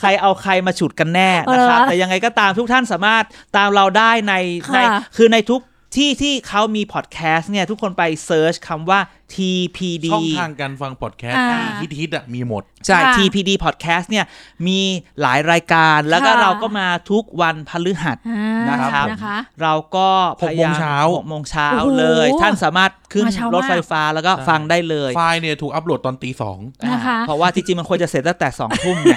[0.02, 3.24] ใครเอาใครมาฉุดกันแน่นะครับเออแต่ยังไงก็ตามทุกท่านสามารถ
[3.58, 4.34] ตามเราได้ใน
[4.68, 4.80] ค่ะใน
[5.18, 5.62] คือในทุก
[6.00, 9.00] ที่ที่เขามีพอดแคสต์เนี่ย ทุกคนไปเซิร์ชคำว่า
[9.34, 14.26] TPD ช่องทางการฟังพอดแคสต์อ่าที่ฮิตๆอะมีหมด ใช่ ค่ะ TPD Podcast เนี่ย
[14.68, 14.80] มี
[15.22, 20.08] หลายรายการแล้วก็ค่ะ เราก็มาทุกวันพฤหัส อ่านะครับ นะคะ เราก็
[20.42, 26.60] พยายามหกโมงเช้า หกโมงเช้าโอ้โหเลย ท่านสามารถขึ้นมาเช้ามากรถไฟฟ้าแล้วก็ฟังได้เลยไฟล์เนี่ยถูกอัปโหลดตอนตีสอง
[26.94, 29.16] นะคะ อ่าเพราะว่าจริงๆมันควรจะเสร็จตั้งแต่สองทุ่มไง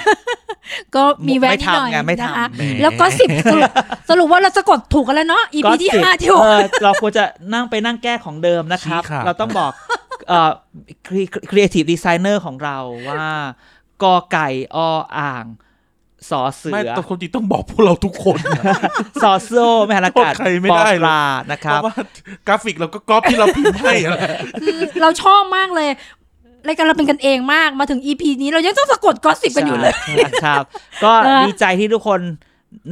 [0.95, 3.71] ก็มีแวะไม่นิดหน่อยทำไงไม่ทำนะคะแหมแล้วก็สิบสรุป
[4.09, 7.23] สรุปว่าเราสะกดถูกกันแล้วเนาะ EP ที่ก็สิบห้าที่หกเออเราควรจะ
[7.53, 9.71] นั่งไปนั่งแก้ของเดิมนะครับชี้ขาดเราต้องบอก
[10.29, 10.51] เอ่อ
[11.49, 12.77] creative designer ของเรา
[13.07, 13.27] ว่า
[14.03, 14.77] กอไก่อ
[15.19, 15.45] อ่าง
[16.31, 18.63] สอเสืไม่อแต่คนจริงต้องบอกพวกเราทุกคนนะ
[19.21, 21.21] ซอโซ่แม่หันอากาศโทษใครไม่ได้ปอเลยปลา
[21.51, 21.93] นะคเพรับราะว่า
[22.47, 24.21] กราฟิกเราก็ก๊อปที่เราพิมพ์ให้อะไร
[24.61, 25.89] คือเราชอบมากเลย
[26.67, 30.63] รายการเราเป็นกันเองมากมาถึง EP นี้เรายังต้องสะกดก็สิบกันอยู่เลยใช่ครับ
[31.03, 32.21] ก็นะดีใจที่ทุกคน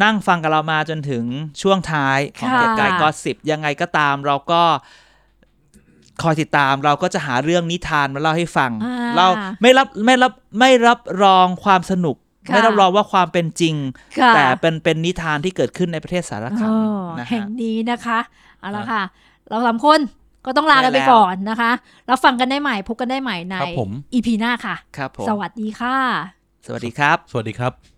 [0.04, 1.24] นั่งฟังกับเรามาจนถึง
[1.62, 4.62] ช่วงท้ายของค่ะเกียรติกายก็สิบยังไงก็ตามเราก็
[6.22, 9.28] คอยติดตามเราก็จะหาเรื่องนิทานมาเล่าให้ฟังอ่าเรา
[9.62, 12.16] ไม่รับไม่รับไม่รับรองความสนุก
[12.48, 13.76] ค่ะไม่รับรองว่าความเป็นจริง
[14.20, 16.78] ค่ะแต่เป็นเป็นนิทานที่เกิดขึ้นในประเทศสารคามอ๋อ
[17.20, 18.20] นะแห่ฮะงนี้นะคะ
[18.60, 19.02] เอาละค่ะ
[19.50, 20.00] เราสามคน
[20.46, 21.72] ก็ต้องลากันไปได้แล้วก่อนนะคะ
[22.08, 25.98] แล้วฟังกันได้ใหม่พบกันได้ใหม่ในครับผม EP หน้าค่ะครับผมสวัสดีค่ะ
[26.66, 27.91] สวัสดีครับ สวัสดีครับ